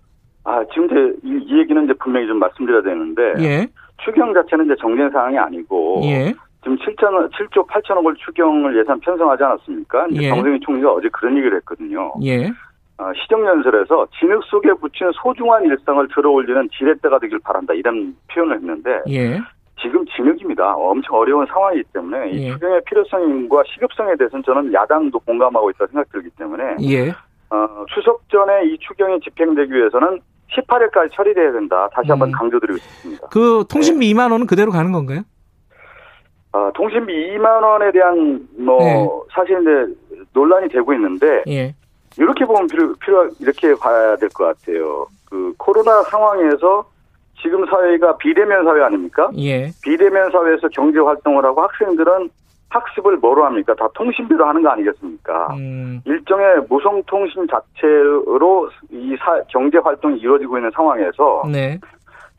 아, 0.45 0.63
지금 0.73 0.87
이제 0.87 0.95
이, 1.25 1.45
이 1.47 1.59
얘기는 1.61 1.85
이제 1.85 1.93
분명히 2.03 2.27
좀 2.27 2.39
말씀드려야 2.39 2.83
되는데 2.83 3.23
예, 3.41 3.69
추경 4.05 4.33
자체는 4.33 4.65
이제 4.67 4.75
정된 4.81 5.11
사항이 5.11 5.37
아니고 5.39 6.01
예, 6.05 6.35
지금 6.67 6.77
7천 6.79 7.31
7조 7.31 7.69
8천억을 7.69 8.17
추경을 8.17 8.77
예산 8.77 8.99
편성하지 8.99 9.45
않았습니까? 9.45 10.09
이제 10.11 10.25
예. 10.25 10.29
정세균 10.31 10.61
총리가 10.61 10.93
어제 10.95 11.09
그런 11.13 11.37
얘기를 11.37 11.57
했거든요. 11.59 12.13
예. 12.25 12.49
어, 12.99 13.13
시정연설에서 13.15 14.09
진흙 14.19 14.43
속에 14.45 14.73
붙이는 14.75 15.13
소중한 15.23 15.65
일상을 15.65 16.09
들어올리는 16.13 16.69
지렛대가 16.77 17.21
되길 17.21 17.39
바란다 17.45 17.73
이런 17.75 18.17
표현을 18.33 18.57
했는데 18.57 18.91
예. 19.09 19.39
지금 19.81 20.05
진흙입니다. 20.07 20.75
엄청 20.75 21.15
어려운 21.15 21.47
상황이기 21.47 21.85
때문에 21.93 22.31
이 22.31 22.47
예. 22.47 22.53
추경의 22.53 22.81
필요성과 22.87 23.63
시급성에 23.73 24.17
대해서는 24.17 24.43
저는 24.43 24.73
야당도 24.73 25.21
공감하고 25.21 25.71
있다 25.71 25.87
생각 25.87 26.11
들기 26.11 26.31
때문에 26.31 26.77
예. 26.83 27.11
어, 27.51 27.85
추석 27.95 28.29
전에 28.29 28.67
이 28.67 28.79
추경이 28.79 29.21
집행되기 29.21 29.73
위해서는 29.73 30.19
18일까지 30.51 31.13
처리돼야 31.13 31.53
된다. 31.53 31.89
다시 31.93 32.11
한번 32.11 32.31
음. 32.31 32.33
강조드리고 32.33 32.79
싶습니다. 32.79 33.29
그 33.31 33.65
통신비 33.71 34.13
2만 34.15 34.33
원은 34.33 34.47
그대로 34.49 34.73
가는 34.73 34.91
건가요? 34.91 35.23
어, 36.57 36.71
통신비 36.75 37.13
2만 37.37 37.63
원에 37.63 37.93
대한 37.93 38.41
뭐 38.59 38.79
네. 38.79 39.09
사실 39.35 39.61
이제 39.61 40.25
논란이 40.33 40.69
되고 40.71 40.91
있는데 40.95 41.43
예. 41.49 41.75
이렇게 42.19 42.47
보면 42.47 42.67
필요, 42.69 42.95
필요 42.95 43.29
이렇게 43.41 43.75
봐야 43.75 44.17
될 44.17 44.31
것 44.31 44.45
같아요. 44.47 45.07
그 45.29 45.53
코로나 45.59 46.03
상황에서 46.05 46.85
지금 47.43 47.67
사회가 47.67 48.17
비대면 48.17 48.65
사회 48.65 48.83
아닙니까? 48.83 49.29
예. 49.37 49.69
비대면 49.83 50.31
사회에서 50.31 50.69
경제 50.69 50.99
활동을 50.99 51.45
하고 51.45 51.61
학생들은 51.63 52.31
학습을 52.71 53.19
뭐로 53.19 53.45
합니까? 53.45 53.75
다 53.75 53.87
통신비로 53.95 54.45
하는 54.47 54.63
거 54.63 54.71
아니겠습니까? 54.71 55.49
음. 55.57 56.01
일종의 56.07 56.63
무송통신 56.69 57.47
자체로 57.49 58.71
이 58.91 59.15
사- 59.21 59.43
경제 59.49 59.79
활동이 59.79 60.19
이루어지고 60.19 60.57
있는 60.59 60.71
상황에서 60.75 61.43
네. 61.53 61.79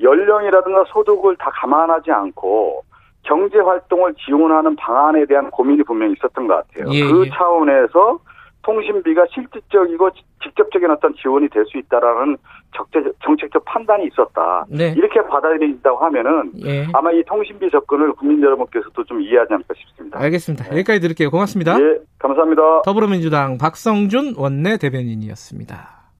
연령이라든가 0.02 0.84
소득을 0.88 1.36
다 1.38 1.50
감안하지 1.54 2.12
않고 2.12 2.84
경제 3.28 3.60
활동을 3.60 4.14
지원하는 4.26 4.76
방안에 4.78 5.26
대한 5.26 5.52
고민이 5.52 5.84
분명히 5.84 6.14
있었던 6.14 6.48
것 6.48 6.56
같아요. 6.56 6.92
예, 6.94 7.04
그 7.04 7.26
예. 7.26 7.30
차원에서 7.30 8.20
통신비가 8.64 9.26
실질적이고 9.34 10.10
직접적인 10.44 10.90
어떤 10.92 11.14
지원이 11.16 11.48
될 11.50 11.66
수 11.66 11.78
있다라는 11.78 12.38
적재, 12.76 13.00
정책적 13.24 13.64
판단이 13.66 14.08
있었다. 14.08 14.66
네. 14.70 14.94
이렇게 14.96 15.22
받아들인다고 15.22 15.98
하면은 15.98 16.52
예. 16.66 16.88
아마 16.94 17.12
이 17.12 17.24
통신비 17.24 17.70
접근을 17.72 18.14
국민 18.14 18.42
여러분께서도 18.42 19.04
좀 19.06 19.22
이해하지 19.22 19.54
않을까 19.54 19.74
싶습니다. 19.78 20.20
알겠습니다. 20.20 20.72
여기까지 20.72 21.00
드릴게요. 21.00 21.30
고맙습니다. 21.30 21.80
예, 21.80 22.00
감사합니다. 22.20 22.82
더불어민주당 22.84 23.58
박성준 23.58 24.36
원내 24.38 24.78
대변인이었습니다. 24.78 25.97